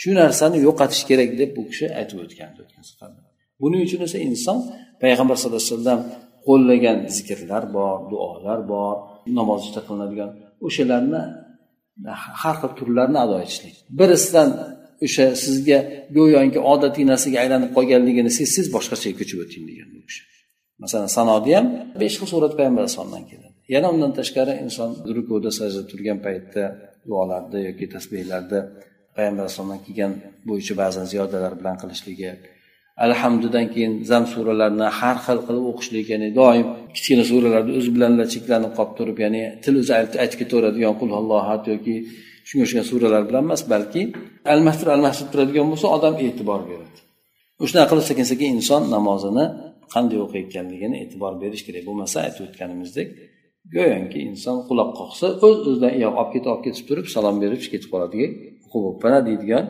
Shu 0.00 0.08
narsani 0.20 0.58
yo'qotish 0.66 1.02
kerak 1.10 1.30
deb 1.40 1.50
bu 1.56 1.62
kishi 1.70 1.86
aytib 1.98 2.18
o'tgandi 2.24 2.58
o'tgan 2.64 2.84
safarda 2.90 3.20
buning 3.62 3.80
uchun 3.86 4.00
esa 4.06 4.18
inson 4.28 4.58
payg'ambar 5.02 5.36
sallallohu 5.38 5.62
alayhi 5.64 5.74
vasallam 5.74 6.00
qo'llagan 6.46 6.98
zikrlar 7.16 7.62
bor 7.76 7.96
duolar 8.10 8.60
bor 8.72 8.94
namozda 9.38 9.80
qilinadigan 9.86 10.30
o'shalarni 10.66 11.22
har 12.42 12.56
xil 12.60 12.72
turlarini 12.78 13.18
ado 13.24 13.36
etishlik. 13.44 13.74
Birisidan 13.98 14.48
o'sha 15.06 15.26
sizga 15.44 15.78
go'yoki 16.16 16.60
odatiy 16.72 17.04
narsaga 17.12 17.38
aylanib 17.44 17.70
qolganligini 17.76 18.30
sezsangiz 18.38 18.68
boshqachaga 18.76 19.14
ko'chib 19.20 19.38
o'ting 19.44 19.64
degan 19.70 19.88
bu 19.94 20.00
kishi. 20.08 20.22
Masalan 20.82 21.10
sanoda 21.18 21.50
ham 21.56 21.66
besh 22.00 22.16
xil 22.18 22.28
surat 22.34 22.52
payg'ambar 22.58 22.82
alayhisalomdan 22.84 23.24
keladi. 23.30 23.56
Yana 23.74 23.86
undan 23.94 24.12
tashqari 24.18 24.54
inson 24.64 24.90
rukuda 25.16 25.50
sajda 25.58 25.82
turgan 25.90 26.18
paytda 26.26 26.64
duolarda 27.08 27.58
yoki 27.68 27.86
tasbehlarda 27.94 28.58
payg'ambar 29.16 29.42
alayhisalomdan 29.44 29.80
kelgan 29.86 30.12
bo'yicha 30.48 30.74
ba'zan 30.82 31.06
ziyodalar 31.12 31.52
bilan 31.60 31.76
qilishligi 31.82 32.30
alhamdudan 33.04 33.66
keyin 33.72 33.92
zam 34.10 34.24
suralarini 34.32 34.88
har 34.98 35.16
xil 35.26 35.38
qilib 35.46 35.64
o'qishlik 35.72 36.06
ya'ni 36.12 36.28
doim 36.40 36.66
kichkina 36.96 37.24
suralarni 37.30 37.72
o'zi 37.78 37.90
bilan 37.96 38.12
cheklanib 38.34 38.72
qolib 38.78 38.94
turib 38.98 39.18
ya'ni 39.24 39.42
til 39.64 39.74
o'zi 39.80 39.92
aytib 40.22 40.38
ketaveradigan 40.42 40.94
qul 41.00 41.10
allohat 41.20 41.62
yoki 41.72 41.94
shunga 42.48 42.62
o'xshagan 42.66 42.86
suralar 42.90 43.22
bilan 43.28 43.42
emas 43.48 43.62
balki 43.72 44.02
almashtirib 44.54 44.92
almashtirib 44.96 45.30
turadigan 45.34 45.66
bo'lsa 45.72 45.86
odam 45.96 46.14
e'tibor 46.26 46.60
beradi. 46.70 46.98
O'shanaqa 47.64 47.88
qilib 47.90 48.06
sekin 48.10 48.26
sekin 48.32 48.48
inson 48.58 48.82
namozini 48.94 49.44
qanday 49.94 50.18
o'qiyotganligini 50.26 50.96
e'tibor 51.04 51.32
berish 51.42 51.62
kerak 51.66 51.82
bo'lmasa 51.88 52.16
aytib 52.26 52.42
o'tganimizdek 52.48 53.08
go'yoki 53.74 54.18
inson 54.30 54.56
quloq 54.68 54.90
qoqsa 55.00 55.26
o'z 55.46 55.58
o'zidan 55.68 55.92
olib 56.10 56.30
ketib 56.34 56.48
olib 56.52 56.62
ketib 56.66 56.84
turib 56.88 57.06
salom 57.14 57.36
berib 57.42 57.60
ketib 57.72 57.88
qoladigan 57.94 58.32
o'qib 58.76 59.04
deydigan 59.28 59.64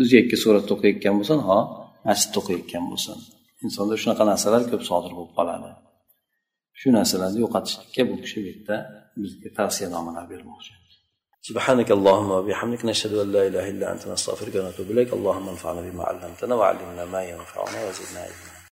o'zi 0.00 0.12
yakka 0.20 0.36
suratda 0.44 0.70
o'qiyotgan 0.76 1.14
bo'lsa 1.20 1.34
ho 1.48 1.58
masjidda 2.07 2.37
o'qiyotgan 2.41 2.83
bo'lsin 2.91 3.17
insonda 3.65 3.95
shunaqa 4.01 4.23
narsalar 4.31 4.61
ko'p 4.71 4.83
sodir 4.89 5.11
bo'lib 5.17 5.33
qoladi 5.37 5.69
shu 6.79 6.87
narsalarni 6.97 7.39
yo'qotishlikka 7.45 8.01
bu 8.09 8.15
kishi 8.23 8.37
bu 8.43 8.47
yerda 8.51 8.75
bizga 9.21 9.49
tavsiyanomalar 9.59 10.25
bermoqchi 10.33 10.73
سبحانك 11.49 11.89
اللهم 11.97 12.29
وبحمدك 12.37 12.81
نشهد 12.89 13.13
ان 13.23 13.31
لا 13.35 13.41
اله 13.47 13.65
الا 13.73 13.85
انت 13.93 14.03
نستغفرك 14.13 14.55
ونتوب 14.55 14.87
اليك 14.93 15.13
اللهم 15.17 15.49
انفعنا 15.49 15.81
بما 15.87 16.03
علمتنا 16.09 16.53
وعلمنا 16.59 17.03
ما 17.13 17.21
ينفعنا 17.31 17.77
وزدنا 17.85 18.19
علما 18.27 18.55